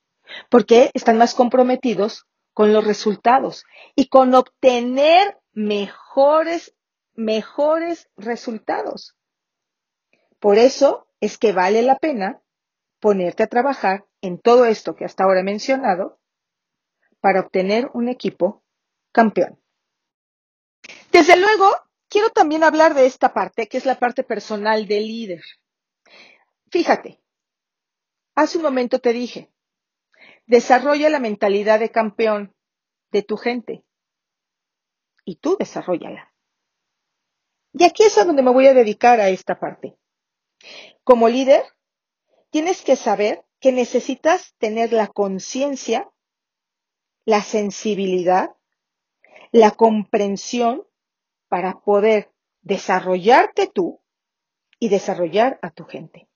porque 0.48 0.90
están 0.94 1.18
más 1.18 1.34
comprometidos 1.34 2.26
con 2.52 2.72
los 2.72 2.84
resultados 2.84 3.64
y 3.94 4.08
con 4.08 4.34
obtener 4.34 5.38
mejores, 5.52 6.74
mejores 7.14 8.08
resultados. 8.16 9.16
Por 10.38 10.58
eso 10.58 11.08
es 11.20 11.38
que 11.38 11.52
vale 11.52 11.82
la 11.82 11.98
pena 11.98 12.40
ponerte 13.00 13.42
a 13.42 13.48
trabajar 13.48 14.06
en 14.20 14.38
todo 14.38 14.66
esto 14.66 14.94
que 14.94 15.04
hasta 15.04 15.24
ahora 15.24 15.40
he 15.40 15.44
mencionado 15.44 16.18
para 17.24 17.40
obtener 17.40 17.88
un 17.94 18.10
equipo 18.10 18.62
campeón. 19.10 19.58
Desde 21.10 21.38
luego, 21.38 21.64
quiero 22.10 22.28
también 22.28 22.62
hablar 22.62 22.92
de 22.92 23.06
esta 23.06 23.32
parte, 23.32 23.66
que 23.66 23.78
es 23.78 23.86
la 23.86 23.98
parte 23.98 24.24
personal 24.24 24.86
del 24.86 25.06
líder. 25.06 25.40
Fíjate, 26.70 27.22
hace 28.34 28.58
un 28.58 28.64
momento 28.64 28.98
te 28.98 29.14
dije, 29.14 29.50
desarrolla 30.44 31.08
la 31.08 31.18
mentalidad 31.18 31.80
de 31.80 31.90
campeón 31.90 32.54
de 33.10 33.22
tu 33.22 33.38
gente 33.38 33.86
y 35.24 35.36
tú 35.36 35.56
desarrollala. 35.58 36.30
Y 37.72 37.84
aquí 37.84 38.02
es 38.02 38.18
a 38.18 38.24
donde 38.26 38.42
me 38.42 38.52
voy 38.52 38.66
a 38.66 38.74
dedicar 38.74 39.18
a 39.20 39.30
esta 39.30 39.58
parte. 39.58 39.96
Como 41.04 41.30
líder, 41.30 41.64
tienes 42.50 42.82
que 42.82 42.96
saber 42.96 43.46
que 43.60 43.72
necesitas 43.72 44.54
tener 44.58 44.92
la 44.92 45.06
conciencia, 45.06 46.10
la 47.24 47.42
sensibilidad, 47.42 48.56
la 49.52 49.70
comprensión 49.70 50.86
para 51.48 51.80
poder 51.80 52.32
desarrollarte 52.62 53.66
tú 53.66 54.00
y 54.78 54.88
desarrollar 54.88 55.58
a 55.62 55.70
tu 55.70 55.84
gente. 55.84 56.28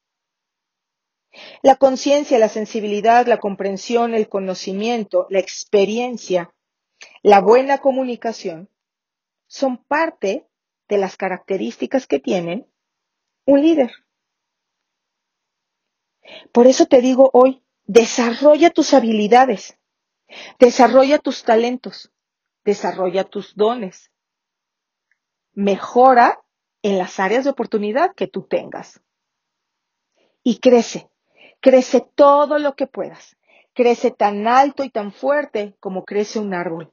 La 1.63 1.77
conciencia, 1.77 2.39
la 2.39 2.49
sensibilidad, 2.49 3.27
la 3.27 3.39
comprensión, 3.39 4.15
el 4.15 4.29
conocimiento, 4.29 5.27
la 5.31 5.41
experiencia, 5.41 6.55
la 7.23 7.41
buena 7.41 7.79
comunicación 7.79 8.71
son 9.47 9.85
parte 9.85 10.47
de 10.89 10.99
las 10.99 11.17
características 11.17 12.07
que 12.07 12.19
tienen 12.19 12.67
un 13.45 13.63
líder. 13.63 13.91
Por 16.53 16.67
eso 16.67 16.87
te 16.87 17.01
digo 17.01 17.31
hoy, 17.33 17.63
desarrolla 17.85 18.71
tus 18.71 18.95
habilidades, 18.95 19.78
desarrolla 20.59 21.19
tus 21.19 21.43
talentos, 21.43 22.13
desarrolla 22.65 23.25
tus 23.25 23.55
dones. 23.55 24.11
Mejora 25.53 26.43
en 26.83 26.99
las 26.99 27.19
áreas 27.19 27.45
de 27.45 27.51
oportunidad 27.51 28.15
que 28.15 28.29
tú 28.29 28.43
tengas. 28.43 29.01
Y 30.43 30.61
crece, 30.61 31.11
crece 31.61 32.07
todo 32.15 32.59
lo 32.59 32.75
que 32.75 32.87
puedas. 32.87 33.37
Crece 33.75 34.11
tan 34.11 34.47
alto 34.49 34.85
y 34.85 34.91
tan 34.91 35.13
fuerte 35.13 35.77
como 35.81 36.05
crece 36.05 36.39
un 36.39 36.55
árbol. 36.55 36.93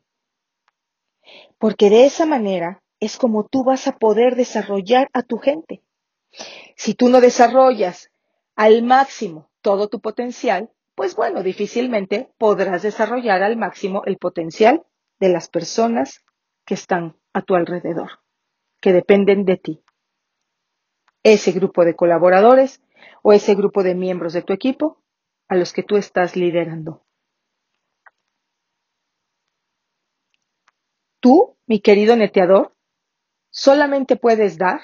Porque 1.58 1.90
de 1.90 2.06
esa 2.06 2.26
manera 2.26 2.84
es 3.00 3.18
como 3.18 3.48
tú 3.48 3.64
vas 3.64 3.88
a 3.88 3.98
poder 3.98 4.36
desarrollar 4.36 5.10
a 5.14 5.24
tu 5.24 5.38
gente. 5.38 5.82
Si 6.76 6.94
tú 6.94 7.10
no 7.10 7.22
desarrollas 7.22 8.12
al 8.56 8.84
máximo 8.84 9.50
todo 9.62 9.88
tu 9.88 10.00
potencial, 10.00 10.72
pues 10.96 11.16
bueno, 11.16 11.44
difícilmente 11.44 12.34
podrás 12.38 12.84
desarrollar 12.84 13.44
al 13.44 13.58
máximo 13.58 14.04
el 14.06 14.18
potencial 14.18 14.86
de 15.20 15.30
las 15.30 15.50
personas 15.50 16.24
que 16.66 16.74
están 16.74 17.18
a 17.34 17.42
tu 17.42 17.56
alrededor, 17.56 18.22
que 18.82 18.94
dependen 18.94 19.46
de 19.46 19.58
ti. 19.58 19.84
Ese 21.22 21.52
grupo 21.52 21.84
de 21.84 21.96
colaboradores 21.96 22.82
o 23.22 23.34
ese 23.34 23.56
grupo 23.56 23.84
de 23.84 23.96
miembros 23.96 24.34
de 24.34 24.42
tu 24.42 24.54
equipo 24.54 25.04
a 25.48 25.56
los 25.56 25.74
que 25.74 25.84
tú 25.84 25.98
estás 25.98 26.36
liderando. 26.36 27.04
Tú, 31.20 31.58
mi 31.66 31.82
querido 31.82 32.16
neteador, 32.16 32.76
solamente 33.50 34.16
puedes 34.16 34.58
dar 34.58 34.80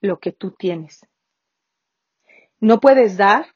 lo 0.00 0.18
que 0.20 0.32
tú 0.32 0.52
tienes. 0.52 1.06
No 2.60 2.78
puedes 2.80 3.16
dar 3.16 3.46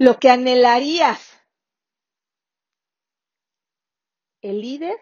lo 0.00 0.18
que 0.18 0.30
anhelarías. 0.30 1.20
El 4.40 4.62
líder 4.62 4.96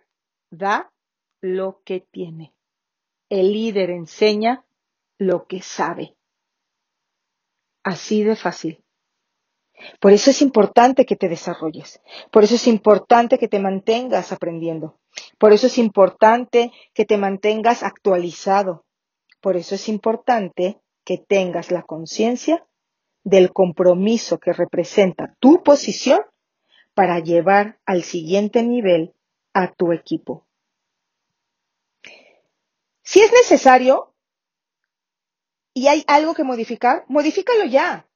da 0.50 0.92
lo 1.40 1.82
que 1.84 2.00
tiene. 2.00 2.52
El 3.28 3.52
líder 3.52 3.90
enseña 3.90 4.66
lo 5.16 5.46
que 5.46 5.62
sabe. 5.62 6.16
Así 7.84 8.24
de 8.24 8.34
fácil. 8.34 8.84
Por 10.00 10.10
eso 10.10 10.30
es 10.30 10.42
importante 10.42 11.06
que 11.06 11.14
te 11.14 11.28
desarrolles. 11.28 12.02
Por 12.32 12.42
eso 12.42 12.56
es 12.56 12.66
importante 12.66 13.38
que 13.38 13.46
te 13.46 13.60
mantengas 13.60 14.32
aprendiendo. 14.32 14.98
Por 15.38 15.52
eso 15.52 15.68
es 15.68 15.78
importante 15.78 16.72
que 16.92 17.04
te 17.04 17.18
mantengas 17.18 17.84
actualizado. 17.84 18.84
Por 19.40 19.56
eso 19.56 19.76
es 19.76 19.88
importante 19.88 20.80
que 21.04 21.18
tengas 21.18 21.70
la 21.70 21.84
conciencia 21.84 22.66
del 23.28 23.52
compromiso 23.52 24.38
que 24.38 24.54
representa 24.54 25.36
tu 25.38 25.62
posición 25.62 26.20
para 26.94 27.18
llevar 27.20 27.78
al 27.84 28.02
siguiente 28.02 28.62
nivel 28.62 29.14
a 29.52 29.70
tu 29.72 29.92
equipo. 29.92 30.46
Si 33.02 33.20
es 33.20 33.30
necesario 33.32 34.14
y 35.74 35.88
hay 35.88 36.04
algo 36.06 36.34
que 36.34 36.42
modificar, 36.42 37.04
modifícalo 37.08 37.66
ya. 37.66 38.08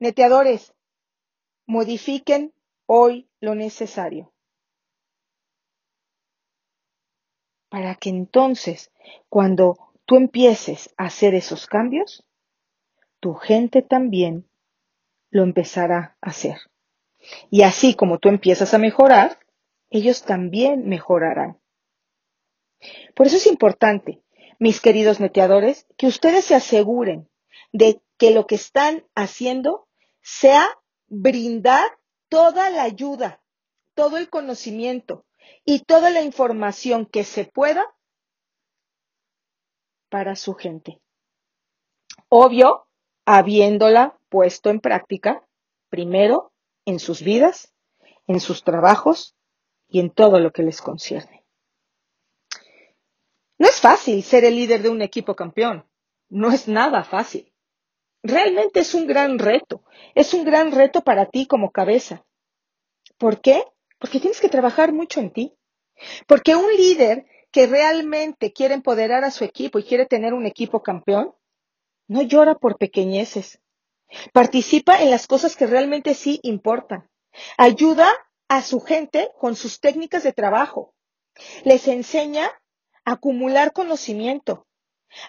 Neteadores, 0.00 0.74
modifiquen 1.66 2.52
hoy 2.86 3.28
lo 3.40 3.54
necesario. 3.54 4.32
Para 7.68 7.94
que 7.94 8.10
entonces, 8.10 8.90
cuando 9.28 9.76
tú 10.04 10.16
empieces 10.16 10.92
a 10.96 11.04
hacer 11.04 11.34
esos 11.34 11.66
cambios, 11.66 12.27
tu 13.20 13.34
gente 13.34 13.82
también 13.82 14.48
lo 15.30 15.42
empezará 15.42 16.16
a 16.20 16.30
hacer. 16.30 16.58
Y 17.50 17.62
así 17.62 17.94
como 17.94 18.18
tú 18.18 18.28
empiezas 18.28 18.74
a 18.74 18.78
mejorar, 18.78 19.38
ellos 19.90 20.22
también 20.22 20.88
mejorarán. 20.88 21.60
Por 23.14 23.26
eso 23.26 23.36
es 23.36 23.46
importante, 23.46 24.22
mis 24.58 24.80
queridos 24.80 25.20
neteadores, 25.20 25.86
que 25.96 26.06
ustedes 26.06 26.44
se 26.44 26.54
aseguren 26.54 27.28
de 27.72 28.00
que 28.16 28.30
lo 28.30 28.46
que 28.46 28.54
están 28.54 29.04
haciendo 29.14 29.88
sea 30.22 30.66
brindar 31.06 31.98
toda 32.28 32.70
la 32.70 32.82
ayuda, 32.82 33.42
todo 33.94 34.16
el 34.16 34.28
conocimiento 34.28 35.26
y 35.64 35.80
toda 35.80 36.10
la 36.10 36.22
información 36.22 37.06
que 37.06 37.24
se 37.24 37.44
pueda 37.44 37.84
para 40.08 40.36
su 40.36 40.54
gente. 40.54 41.00
Obvio, 42.28 42.87
habiéndola 43.30 44.18
puesto 44.30 44.70
en 44.70 44.80
práctica, 44.80 45.44
primero 45.90 46.50
en 46.86 46.98
sus 46.98 47.22
vidas, 47.22 47.74
en 48.26 48.40
sus 48.40 48.64
trabajos 48.64 49.36
y 49.86 50.00
en 50.00 50.08
todo 50.08 50.38
lo 50.40 50.50
que 50.50 50.62
les 50.62 50.80
concierne. 50.80 51.44
No 53.58 53.68
es 53.68 53.80
fácil 53.80 54.22
ser 54.22 54.44
el 54.44 54.56
líder 54.56 54.80
de 54.80 54.88
un 54.88 55.02
equipo 55.02 55.34
campeón, 55.34 55.86
no 56.30 56.50
es 56.50 56.68
nada 56.68 57.04
fácil. 57.04 57.52
realmente 58.22 58.80
es 58.80 58.94
un 58.94 59.06
gran 59.06 59.38
reto. 59.38 59.82
Es 60.14 60.34
un 60.34 60.44
gran 60.44 60.72
reto 60.72 61.02
para 61.02 61.26
ti 61.26 61.46
como 61.46 61.70
cabeza. 61.70 62.24
¿Por 63.16 63.40
qué? 63.40 63.62
Porque 63.98 64.20
tienes 64.20 64.40
que 64.40 64.48
trabajar 64.48 64.92
mucho 64.92 65.20
en 65.20 65.32
ti. 65.32 65.54
Porque 66.26 66.56
un 66.56 66.70
líder 66.76 67.26
que 67.50 67.66
realmente 67.66 68.52
quiere 68.52 68.74
empoderar 68.74 69.24
a 69.24 69.30
su 69.30 69.44
equipo 69.44 69.78
y 69.78 69.84
quiere 69.84 70.06
tener 70.06 70.34
un 70.34 70.46
equipo 70.46 70.82
campeón, 70.82 71.34
no 72.08 72.22
llora 72.22 72.56
por 72.56 72.78
pequeñeces. 72.78 73.60
Participa 74.32 75.02
en 75.02 75.10
las 75.10 75.26
cosas 75.26 75.54
que 75.56 75.66
realmente 75.66 76.14
sí 76.14 76.40
importan. 76.42 77.08
Ayuda 77.56 78.08
a 78.48 78.62
su 78.62 78.80
gente 78.80 79.30
con 79.38 79.54
sus 79.54 79.80
técnicas 79.80 80.22
de 80.22 80.32
trabajo. 80.32 80.94
Les 81.64 81.86
enseña 81.86 82.46
a 83.04 83.12
acumular 83.12 83.72
conocimiento, 83.72 84.66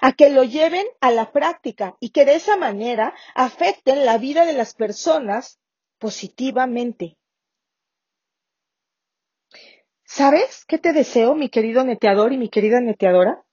a 0.02 0.13
que 0.13 0.30
lo 0.30 0.44
lleven 0.44 0.86
a 1.02 1.12
la 1.12 1.32
práctica 1.32 1.96
y 2.00 2.10
que 2.10 2.26
de 2.26 2.36
esa 2.36 2.58
manera 2.58 3.13
afecten 3.36 4.06
la 4.06 4.18
vida 4.18 4.46
de 4.46 4.54
las 4.54 4.74
personas 4.74 5.60
positivamente. 6.00 7.18
¿Sabes 10.06 10.65
qué 10.65 10.80
te 10.80 10.92
deseo, 10.92 11.36
mi 11.36 11.50
querido 11.50 11.84
neteador 11.84 12.34
y 12.34 12.38
mi 12.38 12.50
querida 12.50 12.82
neteadora? 12.82 13.46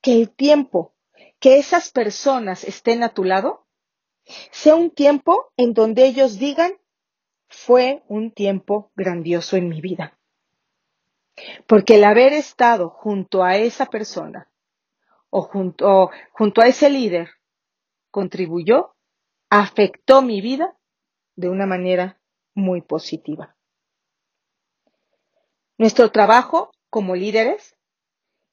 Que 0.00 0.12
el 0.14 0.34
tiempo 0.34 0.94
que 1.40 1.58
esas 1.58 1.90
personas 1.90 2.64
estén 2.64 3.02
a 3.02 3.14
tu 3.14 3.24
lado 3.24 3.66
sea 4.52 4.76
un 4.76 4.90
tiempo 4.90 5.52
en 5.56 5.72
donde 5.72 6.06
ellos 6.06 6.38
digan, 6.38 6.72
fue 7.48 8.04
un 8.06 8.30
tiempo 8.30 8.92
grandioso 8.94 9.56
en 9.56 9.68
mi 9.68 9.80
vida. 9.80 10.18
Porque 11.66 11.96
el 11.96 12.04
haber 12.04 12.32
estado 12.32 12.90
junto 12.90 13.42
a 13.42 13.56
esa 13.56 13.86
persona 13.86 14.50
o 15.30 15.42
junto, 15.42 16.10
junto 16.32 16.60
a 16.60 16.66
ese 16.66 16.90
líder 16.90 17.30
contribuyó, 18.10 18.94
afectó 19.48 20.22
mi 20.22 20.40
vida 20.40 20.76
de 21.36 21.48
una 21.48 21.66
manera 21.66 22.20
muy 22.54 22.82
positiva. 22.82 23.56
Nuestro 25.78 26.10
trabajo 26.12 26.70
como 26.90 27.16
líderes 27.16 27.76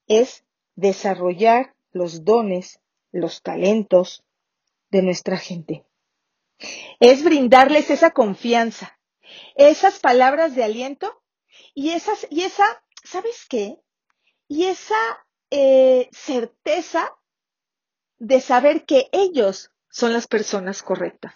es 0.08 0.45
desarrollar 0.76 1.76
los 1.98 2.24
dones, 2.24 2.80
los 3.12 3.42
talentos 3.42 4.24
de 4.90 5.02
nuestra 5.02 5.38
gente. 5.38 5.86
Es 7.00 7.24
brindarles 7.24 7.90
esa 7.90 8.12
confianza, 8.12 9.00
esas 9.56 10.00
palabras 10.00 10.56
de 10.56 10.64
aliento 10.64 11.22
y 11.74 11.90
esas, 11.92 12.28
y 12.30 12.42
esa, 12.42 12.66
¿sabes 13.04 13.46
qué? 13.48 13.80
Y 14.48 14.66
esa 14.66 14.96
eh, 15.52 16.10
certeza 16.12 17.14
de 18.18 18.42
saber 18.42 18.86
que 18.86 19.10
ellos 19.12 19.72
son 19.90 20.14
las 20.14 20.28
personas 20.28 20.82
correctas. 20.82 21.34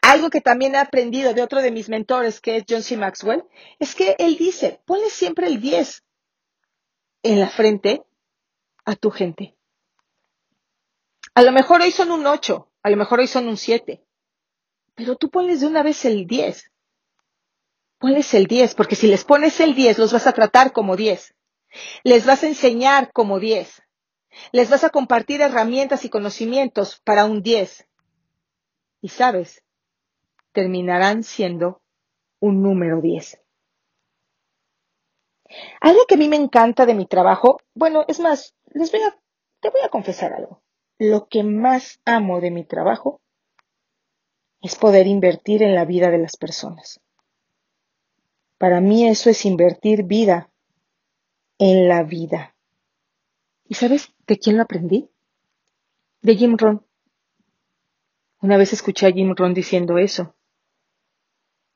Algo 0.00 0.30
que 0.30 0.40
también 0.40 0.74
he 0.74 0.78
aprendido 0.78 1.34
de 1.34 1.42
otro 1.42 1.60
de 1.60 1.70
mis 1.70 1.88
mentores, 1.88 2.40
que 2.40 2.56
es 2.56 2.64
John 2.68 2.82
C. 2.82 2.96
Maxwell, 2.96 3.44
es 3.78 3.94
que 3.94 4.16
él 4.18 4.36
dice, 4.36 4.80
ponle 4.86 5.10
siempre 5.10 5.46
el 5.48 5.60
10 5.60 6.02
en 7.22 7.40
la 7.40 7.48
frente 7.48 8.02
a 8.84 8.96
tu 8.96 9.10
gente. 9.10 9.56
A 11.36 11.42
lo 11.42 11.52
mejor 11.52 11.82
hoy 11.82 11.90
son 11.90 12.12
un 12.12 12.26
8, 12.26 12.66
a 12.82 12.88
lo 12.88 12.96
mejor 12.96 13.20
hoy 13.20 13.26
son 13.26 13.46
un 13.46 13.58
7, 13.58 14.02
pero 14.94 15.16
tú 15.16 15.28
pones 15.28 15.60
de 15.60 15.66
una 15.66 15.82
vez 15.82 16.06
el 16.06 16.26
10. 16.26 16.72
Ponles 17.98 18.32
el 18.32 18.46
10, 18.46 18.74
porque 18.74 18.96
si 18.96 19.06
les 19.06 19.22
pones 19.22 19.60
el 19.60 19.74
10, 19.74 19.98
los 19.98 20.14
vas 20.14 20.26
a 20.26 20.32
tratar 20.32 20.72
como 20.72 20.96
10. 20.96 21.34
Les 22.04 22.24
vas 22.24 22.42
a 22.42 22.46
enseñar 22.46 23.12
como 23.12 23.38
10. 23.38 23.82
Les 24.52 24.70
vas 24.70 24.84
a 24.84 24.88
compartir 24.88 25.42
herramientas 25.42 26.06
y 26.06 26.08
conocimientos 26.08 27.02
para 27.04 27.26
un 27.26 27.42
10. 27.42 27.86
Y 29.02 29.10
sabes, 29.10 29.62
terminarán 30.52 31.22
siendo 31.22 31.82
un 32.40 32.62
número 32.62 33.02
10. 33.02 33.42
Algo 35.82 36.06
que 36.06 36.14
a 36.14 36.18
mí 36.18 36.30
me 36.30 36.36
encanta 36.36 36.86
de 36.86 36.94
mi 36.94 37.04
trabajo, 37.04 37.60
bueno, 37.74 38.06
es 38.08 38.20
más, 38.20 38.54
les 38.72 38.90
voy 38.90 39.02
a, 39.02 39.14
te 39.60 39.68
voy 39.68 39.82
a 39.84 39.90
confesar 39.90 40.32
algo. 40.32 40.62
Lo 40.98 41.28
que 41.28 41.42
más 41.42 42.00
amo 42.04 42.40
de 42.40 42.50
mi 42.50 42.64
trabajo 42.64 43.20
es 44.62 44.76
poder 44.76 45.06
invertir 45.06 45.62
en 45.62 45.74
la 45.74 45.84
vida 45.84 46.10
de 46.10 46.18
las 46.18 46.36
personas. 46.36 47.00
Para 48.58 48.80
mí 48.80 49.06
eso 49.06 49.28
es 49.28 49.44
invertir 49.44 50.04
vida 50.04 50.50
en 51.58 51.88
la 51.88 52.02
vida. 52.02 52.54
¿Y 53.68 53.74
sabes 53.74 54.14
de 54.26 54.38
quién 54.38 54.56
lo 54.56 54.62
aprendí? 54.62 55.10
De 56.22 56.36
Jim 56.36 56.56
Ron. 56.56 56.86
Una 58.40 58.56
vez 58.56 58.72
escuché 58.72 59.06
a 59.06 59.12
Jim 59.12 59.34
Ron 59.36 59.52
diciendo 59.52 59.98
eso. 59.98 60.34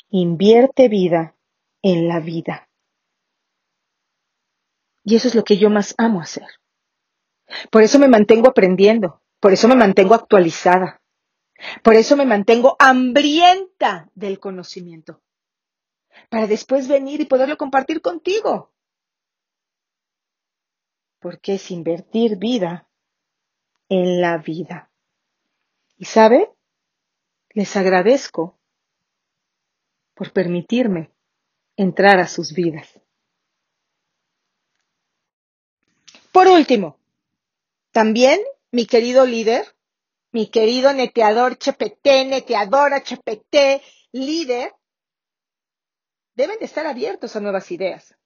Invierte 0.09 0.89
vida 0.89 1.37
en 1.83 2.09
la 2.09 2.21
vida. 2.21 2.69
Y 5.05 5.17
eso 5.17 5.29
es 5.29 5.35
lo 5.35 5.45
que 5.45 5.59
yo 5.59 5.71
más 5.71 5.95
amo 5.99 6.21
hacer. 6.21 6.60
Por 7.71 7.83
eso 7.83 7.99
me 7.99 8.09
mantengo 8.09 8.49
aprendiendo, 8.49 9.23
por 9.41 9.53
eso 9.53 9.69
me 9.69 9.75
mantengo 9.75 10.15
actualizada, 10.15 11.03
por 11.83 11.95
eso 11.95 12.17
me 12.17 12.27
mantengo 12.27 12.77
hambrienta 12.79 14.11
del 14.15 14.39
conocimiento, 14.39 15.23
para 16.29 16.47
después 16.47 16.89
venir 16.89 17.21
y 17.21 17.27
poderlo 17.27 17.57
compartir 17.57 18.01
contigo. 18.01 18.73
Porque 21.19 21.55
es 21.55 21.71
invertir 21.71 22.39
vida 22.39 22.89
en 23.89 24.21
la 24.21 24.39
vida. 24.39 24.91
Y 25.99 26.07
sabe, 26.07 26.51
les 27.51 27.77
agradezco 27.77 28.59
por 30.15 30.33
permitirme 30.33 31.11
entrar 31.77 32.21
a 32.21 32.27
sus 32.27 32.53
vidas. 32.53 33.01
Por 36.33 36.47
último, 36.47 37.00
también 37.93 38.41
mi 38.71 38.87
querido 38.87 39.27
líder, 39.27 39.75
mi 40.33 40.49
querido 40.49 40.93
neteador 40.93 41.59
HPT, 41.59 42.27
neteadora 42.27 42.99
HPT, 42.99 43.83
líder, 44.13 44.73
deben 46.35 46.59
de 46.59 46.65
estar 46.65 46.87
abiertos 46.87 47.35
a 47.37 47.41
nuevas 47.41 47.71
ideas. 47.71 48.17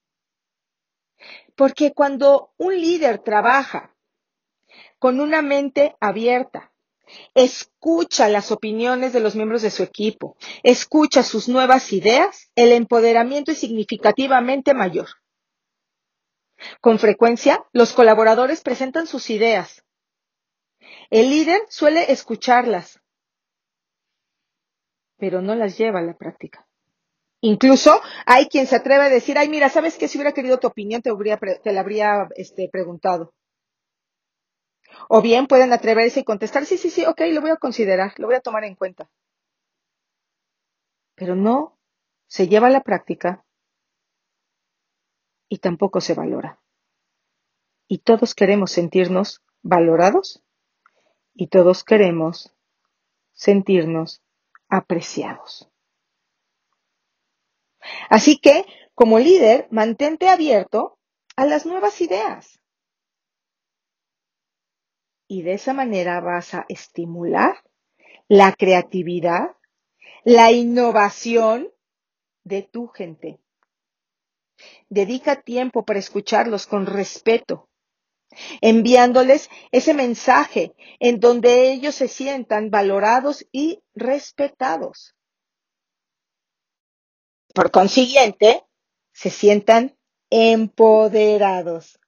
Porque 1.56 1.92
cuando 1.92 2.52
un 2.58 2.78
líder 2.78 3.18
trabaja 3.18 3.94
con 4.98 5.20
una 5.20 5.42
mente 5.42 5.96
abierta, 6.00 6.72
escucha 7.34 8.28
las 8.28 8.50
opiniones 8.50 9.12
de 9.12 9.20
los 9.20 9.34
miembros 9.34 9.62
de 9.62 9.70
su 9.70 9.82
equipo, 9.82 10.36
escucha 10.62 11.22
sus 11.22 11.48
nuevas 11.48 11.92
ideas, 11.92 12.50
el 12.54 12.72
empoderamiento 12.72 13.52
es 13.52 13.58
significativamente 13.58 14.74
mayor. 14.74 15.08
Con 16.80 16.98
frecuencia, 16.98 17.64
los 17.72 17.92
colaboradores 17.92 18.62
presentan 18.62 19.06
sus 19.06 19.30
ideas. 19.30 19.84
El 21.10 21.30
líder 21.30 21.62
suele 21.68 22.12
escucharlas, 22.12 23.00
pero 25.16 25.40
no 25.40 25.54
las 25.54 25.78
lleva 25.78 26.00
a 26.00 26.02
la 26.02 26.16
práctica. 26.16 26.66
Incluso 27.40 28.00
hay 28.26 28.46
quien 28.46 28.66
se 28.66 28.76
atreve 28.76 29.04
a 29.04 29.10
decir, 29.10 29.36
ay, 29.36 29.48
mira, 29.48 29.68
¿sabes 29.68 29.98
qué? 29.98 30.08
Si 30.08 30.16
hubiera 30.16 30.32
querido 30.32 30.58
tu 30.58 30.66
opinión, 30.66 31.02
te, 31.02 31.10
te 31.62 31.72
la 31.72 31.80
habría 31.80 32.28
este, 32.36 32.68
preguntado. 32.70 33.34
O 35.08 35.20
bien 35.20 35.46
pueden 35.46 35.72
atreverse 35.72 36.20
y 36.20 36.24
contestar, 36.24 36.64
sí, 36.64 36.78
sí, 36.78 36.90
sí, 36.90 37.04
ok, 37.04 37.20
lo 37.32 37.40
voy 37.40 37.50
a 37.50 37.56
considerar, 37.56 38.14
lo 38.16 38.26
voy 38.28 38.36
a 38.36 38.40
tomar 38.40 38.64
en 38.64 38.74
cuenta. 38.74 39.10
Pero 41.14 41.34
no 41.34 41.78
se 42.26 42.48
lleva 42.48 42.68
a 42.68 42.70
la 42.70 42.82
práctica 42.82 43.44
y 45.48 45.58
tampoco 45.58 46.00
se 46.00 46.14
valora. 46.14 46.60
Y 47.86 47.98
todos 47.98 48.34
queremos 48.34 48.72
sentirnos 48.72 49.42
valorados 49.62 50.42
y 51.34 51.48
todos 51.48 51.84
queremos 51.84 52.54
sentirnos 53.32 54.22
apreciados. 54.68 55.70
Así 58.08 58.38
que, 58.38 58.64
como 58.94 59.18
líder, 59.18 59.68
mantente 59.70 60.28
abierto 60.28 60.98
a 61.36 61.44
las 61.44 61.66
nuevas 61.66 62.00
ideas. 62.00 62.60
Y 65.26 65.42
de 65.42 65.54
esa 65.54 65.74
manera 65.74 66.20
vas 66.20 66.54
a 66.54 66.64
estimular 66.68 67.56
la 68.28 68.52
creatividad, 68.52 69.56
la 70.24 70.52
innovación 70.52 71.68
de 72.44 72.62
tu 72.62 72.88
gente. 72.88 73.40
Dedica 74.88 75.42
tiempo 75.42 75.84
para 75.84 75.98
escucharlos 75.98 76.66
con 76.66 76.86
respeto, 76.86 77.68
enviándoles 78.60 79.48
ese 79.72 79.94
mensaje 79.94 80.74
en 81.00 81.20
donde 81.20 81.72
ellos 81.72 81.94
se 81.94 82.08
sientan 82.08 82.70
valorados 82.70 83.46
y 83.52 83.82
respetados. 83.94 85.14
Por 87.54 87.70
consiguiente, 87.70 88.64
se 89.12 89.30
sientan 89.30 89.96
empoderados. 90.30 92.00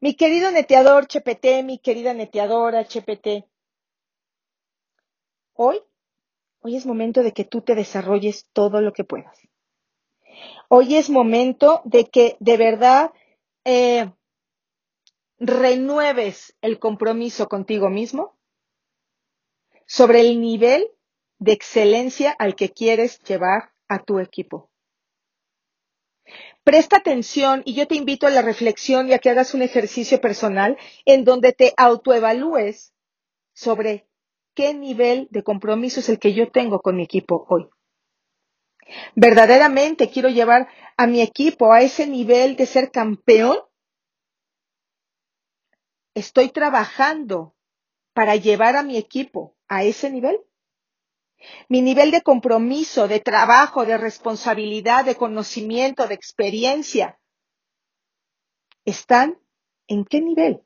Mi 0.00 0.14
querido 0.14 0.50
neteador 0.50 1.04
HPT, 1.04 1.62
mi 1.62 1.78
querida 1.78 2.14
neteadora 2.14 2.80
HPT, 2.80 3.44
hoy, 5.52 5.82
hoy 6.60 6.76
es 6.76 6.86
momento 6.86 7.22
de 7.22 7.32
que 7.32 7.44
tú 7.44 7.60
te 7.60 7.74
desarrolles 7.74 8.48
todo 8.54 8.80
lo 8.80 8.94
que 8.94 9.04
puedas. 9.04 9.38
Hoy 10.68 10.96
es 10.96 11.10
momento 11.10 11.82
de 11.84 12.06
que 12.06 12.36
de 12.40 12.56
verdad 12.56 13.12
eh, 13.64 14.12
renueves 15.38 16.56
el 16.60 16.78
compromiso 16.78 17.48
contigo 17.48 17.90
mismo 17.90 18.38
sobre 19.86 20.20
el 20.20 20.40
nivel 20.40 20.86
de 21.38 21.52
excelencia 21.52 22.30
al 22.38 22.54
que 22.54 22.70
quieres 22.70 23.18
llevar 23.20 23.72
a 23.88 24.02
tu 24.02 24.20
equipo. 24.20 24.70
Presta 26.62 26.98
atención 26.98 27.62
y 27.64 27.74
yo 27.74 27.88
te 27.88 27.96
invito 27.96 28.26
a 28.26 28.30
la 28.30 28.42
reflexión 28.42 29.08
y 29.08 29.14
a 29.14 29.18
que 29.18 29.30
hagas 29.30 29.54
un 29.54 29.62
ejercicio 29.62 30.20
personal 30.20 30.76
en 31.06 31.24
donde 31.24 31.52
te 31.52 31.72
autoevalúes 31.76 32.92
sobre 33.54 34.06
qué 34.54 34.74
nivel 34.74 35.26
de 35.30 35.42
compromiso 35.42 36.00
es 36.00 36.08
el 36.10 36.18
que 36.18 36.34
yo 36.34 36.50
tengo 36.50 36.80
con 36.80 36.96
mi 36.96 37.02
equipo 37.02 37.46
hoy. 37.48 37.68
¿Verdaderamente 39.14 40.10
quiero 40.10 40.28
llevar 40.28 40.68
a 40.96 41.06
mi 41.06 41.20
equipo 41.20 41.72
a 41.72 41.82
ese 41.82 42.06
nivel 42.06 42.56
de 42.56 42.66
ser 42.66 42.90
campeón? 42.90 43.58
¿Estoy 46.14 46.50
trabajando 46.50 47.54
para 48.12 48.36
llevar 48.36 48.76
a 48.76 48.82
mi 48.82 48.96
equipo 48.96 49.56
a 49.68 49.84
ese 49.84 50.10
nivel? 50.10 50.40
Mi 51.68 51.80
nivel 51.80 52.10
de 52.10 52.20
compromiso, 52.20 53.08
de 53.08 53.20
trabajo, 53.20 53.86
de 53.86 53.96
responsabilidad, 53.96 55.04
de 55.04 55.14
conocimiento, 55.14 56.06
de 56.06 56.14
experiencia, 56.14 57.18
¿están 58.84 59.38
en 59.86 60.04
qué 60.04 60.20
nivel? 60.20 60.60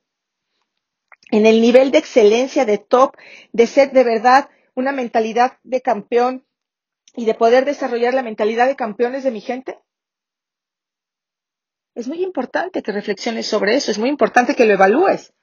En 1.31 1.45
el 1.45 1.61
nivel 1.61 1.91
de 1.91 1.99
excelencia, 1.99 2.65
de 2.65 2.77
top, 2.77 3.15
de 3.53 3.67
ser 3.67 3.91
de 3.91 4.03
verdad 4.03 4.49
una 4.75 4.91
mentalidad 4.91 5.59
de 5.63 5.81
campeón 5.81 6.45
y 7.15 7.25
de 7.25 7.33
poder 7.33 7.65
desarrollar 7.65 8.13
la 8.13 8.23
mentalidad 8.23 8.67
de 8.67 8.75
campeones 8.75 9.23
de 9.23 9.31
mi 9.31 9.41
gente. 9.41 9.79
Es 11.93 12.07
muy 12.07 12.21
importante 12.23 12.83
que 12.83 12.91
reflexiones 12.91 13.47
sobre 13.47 13.75
eso, 13.75 13.91
es 13.91 13.97
muy 13.97 14.09
importante 14.09 14.55
que 14.55 14.65
lo 14.65 14.73
evalúes. 14.73 15.33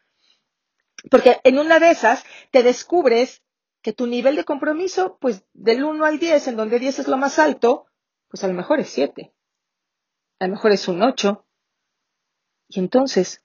Porque 1.10 1.40
en 1.44 1.58
una 1.58 1.78
de 1.78 1.90
esas 1.90 2.24
te 2.50 2.62
descubres 2.62 3.42
que 3.80 3.92
tu 3.92 4.06
nivel 4.06 4.36
de 4.36 4.44
compromiso, 4.44 5.18
pues 5.18 5.44
del 5.54 5.82
1 5.82 6.04
al 6.04 6.18
10, 6.18 6.48
en 6.48 6.56
donde 6.56 6.78
10 6.78 7.00
es 7.00 7.08
lo 7.08 7.16
más 7.16 7.38
alto, 7.38 7.86
pues 8.28 8.44
a 8.44 8.48
lo 8.48 8.54
mejor 8.54 8.80
es 8.80 8.90
7. 8.90 9.34
A 10.38 10.46
lo 10.46 10.52
mejor 10.52 10.72
es 10.72 10.86
un 10.88 11.02
8. 11.02 11.44
Y 12.68 12.78
entonces 12.78 13.42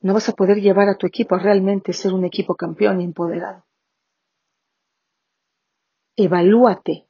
no 0.00 0.14
vas 0.14 0.28
a 0.28 0.32
poder 0.32 0.58
llevar 0.60 0.88
a 0.88 0.96
tu 0.96 1.06
equipo 1.06 1.34
a 1.34 1.38
realmente 1.38 1.92
ser 1.92 2.12
un 2.12 2.24
equipo 2.24 2.56
campeón 2.56 3.00
y 3.00 3.04
empoderado. 3.04 3.66
Evalúate 6.16 7.07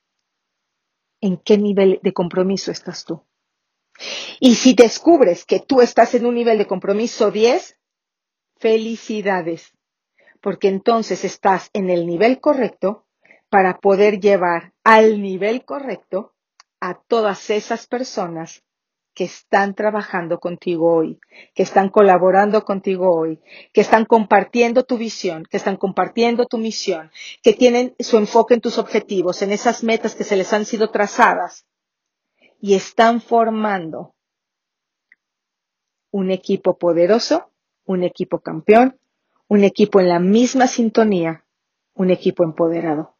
en 1.20 1.36
qué 1.36 1.58
nivel 1.58 2.00
de 2.02 2.12
compromiso 2.12 2.70
estás 2.70 3.04
tú. 3.04 3.22
Y 4.40 4.54
si 4.54 4.74
descubres 4.74 5.44
que 5.44 5.60
tú 5.60 5.80
estás 5.80 6.14
en 6.14 6.26
un 6.26 6.34
nivel 6.34 6.58
de 6.58 6.66
compromiso 6.66 7.30
10, 7.30 7.76
felicidades 8.56 9.72
porque 10.40 10.68
entonces 10.68 11.24
estás 11.24 11.70
en 11.72 11.90
el 11.90 12.06
nivel 12.06 12.40
correcto 12.40 13.06
para 13.48 13.78
poder 13.78 14.20
llevar 14.20 14.72
al 14.84 15.20
nivel 15.22 15.64
correcto 15.64 16.34
a 16.80 16.94
todas 16.94 17.50
esas 17.50 17.86
personas 17.86 18.62
que 19.18 19.24
están 19.24 19.74
trabajando 19.74 20.38
contigo 20.38 20.94
hoy, 20.94 21.18
que 21.52 21.64
están 21.64 21.88
colaborando 21.88 22.64
contigo 22.64 23.12
hoy, 23.12 23.40
que 23.72 23.80
están 23.80 24.04
compartiendo 24.04 24.84
tu 24.84 24.96
visión, 24.96 25.42
que 25.42 25.56
están 25.56 25.76
compartiendo 25.76 26.46
tu 26.46 26.56
misión, 26.56 27.10
que 27.42 27.52
tienen 27.52 27.96
su 27.98 28.16
enfoque 28.16 28.54
en 28.54 28.60
tus 28.60 28.78
objetivos, 28.78 29.42
en 29.42 29.50
esas 29.50 29.82
metas 29.82 30.14
que 30.14 30.22
se 30.22 30.36
les 30.36 30.52
han 30.52 30.64
sido 30.64 30.92
trazadas 30.92 31.66
y 32.60 32.76
están 32.76 33.20
formando 33.20 34.14
un 36.12 36.30
equipo 36.30 36.78
poderoso, 36.78 37.50
un 37.86 38.04
equipo 38.04 38.38
campeón, 38.38 39.00
un 39.48 39.64
equipo 39.64 39.98
en 39.98 40.10
la 40.10 40.20
misma 40.20 40.68
sintonía, 40.68 41.44
un 41.94 42.10
equipo 42.10 42.44
empoderado. 42.44 43.16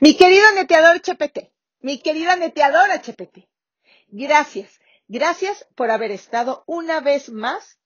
Mi 0.00 0.16
querido 0.16 0.50
neteador 0.56 0.96
HPT, 0.96 1.52
mi 1.78 2.00
querida 2.00 2.34
neteadora 2.34 2.96
HPT, 2.96 3.49
gracias, 4.10 4.80
gracias 5.08 5.66
por 5.74 5.90
haber 5.90 6.10
estado 6.10 6.64
una 6.66 7.00
vez 7.00 7.30
más 7.30 7.78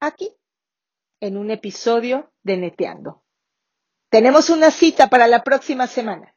aquí 0.00 0.34
en 1.20 1.36
un 1.36 1.50
episodio 1.50 2.32
de 2.42 2.56
Neteando. 2.56 3.22
Tenemos 4.10 4.50
una 4.50 4.70
cita 4.70 5.08
para 5.08 5.26
la 5.26 5.42
próxima 5.42 5.86
semana. 5.86 6.36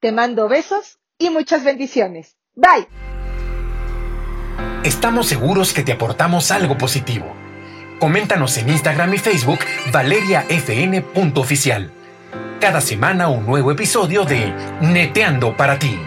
Te 0.00 0.12
mando 0.12 0.48
besos 0.48 0.98
y 1.18 1.30
muchas 1.30 1.64
bendiciones. 1.64 2.36
Bye. 2.54 2.86
Estamos 4.84 5.26
seguros 5.26 5.72
que 5.72 5.82
te 5.82 5.92
aportamos 5.92 6.50
algo 6.50 6.76
positivo. 6.76 7.34
Coméntanos 7.98 8.58
en 8.58 8.68
Instagram 8.68 9.14
y 9.14 9.18
Facebook 9.18 9.60
valeriafn.oficial. 9.90 11.90
Cada 12.60 12.80
semana 12.80 13.28
un 13.28 13.46
nuevo 13.46 13.72
episodio 13.72 14.24
de 14.24 14.52
Neteando 14.82 15.56
para 15.56 15.78
ti. 15.78 15.98